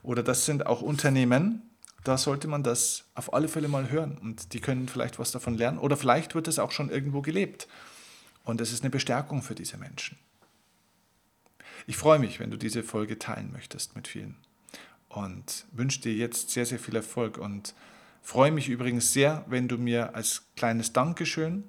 oder 0.03 0.23
das 0.23 0.45
sind 0.45 0.67
auch 0.67 0.83
Unternehmen. 0.83 1.63
Da 2.05 2.19
sollte 2.19 2.47
man 2.47 2.63
das 2.63 3.07
auf 3.15 3.35
alle 3.35 3.49
Fälle 3.49 3.67
mal 3.67 3.91
hören 3.91 4.17
und 4.19 4.53
die 4.53 4.61
können 4.61 4.89
vielleicht 4.89 5.19
was 5.19 5.33
davon 5.33 5.57
lernen 5.57 5.79
oder 5.79 5.97
vielleicht 5.97 6.37
wird 6.37 6.47
es 6.47 6.61
auch 6.61 6.71
schon 6.71 6.91
irgendwo 6.91 7.21
gelebt 7.23 7.67
und 8.47 8.61
es 8.63 8.73
ist 8.73 8.83
eine 8.83 8.91
Bestärkung 8.91 9.43
für 9.43 9.55
diese 9.55 9.77
Menschen. 9.77 10.17
Ich 11.87 11.99
freue 11.99 12.19
mich, 12.19 12.41
wenn 12.41 12.51
du 12.51 12.57
diese 12.57 12.83
Folge 12.83 13.19
teilen 13.19 13.53
möchtest 13.53 13.95
mit 13.95 14.09
vielen 14.09 14.37
und 15.11 15.67
wünsche 15.73 16.01
dir 16.01 16.15
jetzt 16.15 16.51
sehr, 16.51 16.65
sehr 16.65 16.79
viel 16.79 16.97
Erfolg 16.97 17.37
und 17.37 17.75
freue 18.23 18.53
mich 18.53 18.69
übrigens 18.69 19.13
sehr, 19.13 19.45
wenn 19.49 19.69
du 19.69 19.77
mir 19.77 20.15
als 20.15 20.47
kleines 20.57 20.93
Dankeschön 20.93 21.65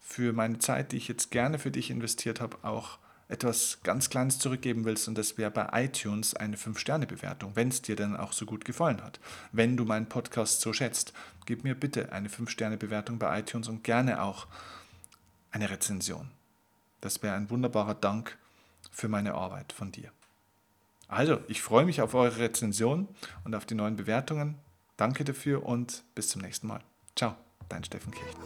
für 0.00 0.32
meine 0.32 0.58
Zeit, 0.58 0.92
die 0.92 0.98
ich 0.98 1.08
jetzt 1.08 1.30
gerne 1.30 1.58
für 1.58 1.70
dich 1.70 1.90
investiert 1.90 2.40
habe, 2.40 2.58
auch 2.62 2.98
etwas 3.28 3.78
ganz 3.82 4.10
Kleines 4.10 4.38
zurückgeben 4.38 4.84
willst 4.84 5.08
und 5.08 5.16
das 5.16 5.38
wäre 5.38 5.50
bei 5.50 5.84
iTunes 5.84 6.34
eine 6.34 6.56
5-Sterne-Bewertung, 6.56 7.52
wenn 7.56 7.68
es 7.68 7.80
dir 7.80 7.96
dann 7.96 8.16
auch 8.16 8.32
so 8.32 8.44
gut 8.44 8.66
gefallen 8.66 9.02
hat. 9.02 9.18
Wenn 9.52 9.78
du 9.78 9.86
meinen 9.86 10.06
Podcast 10.06 10.60
so 10.60 10.74
schätzt, 10.74 11.14
gib 11.46 11.64
mir 11.64 11.74
bitte 11.74 12.12
eine 12.12 12.28
5-Sterne-Bewertung 12.28 13.18
bei 13.18 13.40
iTunes 13.40 13.68
und 13.68 13.82
gerne 13.82 14.22
auch 14.22 14.46
eine 15.54 15.70
Rezension. 15.70 16.30
Das 17.00 17.22
wäre 17.22 17.36
ein 17.36 17.48
wunderbarer 17.48 17.94
Dank 17.94 18.36
für 18.90 19.08
meine 19.08 19.34
Arbeit 19.34 19.72
von 19.72 19.92
dir. 19.92 20.10
Also, 21.06 21.38
ich 21.46 21.62
freue 21.62 21.84
mich 21.84 22.02
auf 22.02 22.14
eure 22.14 22.38
Rezension 22.38 23.08
und 23.44 23.54
auf 23.54 23.64
die 23.64 23.76
neuen 23.76 23.94
Bewertungen. 23.94 24.58
Danke 24.96 25.22
dafür 25.24 25.64
und 25.64 26.02
bis 26.14 26.28
zum 26.28 26.42
nächsten 26.42 26.66
Mal. 26.66 26.80
Ciao, 27.14 27.36
dein 27.68 27.84
Steffen 27.84 28.12
Kirchner. 28.12 28.44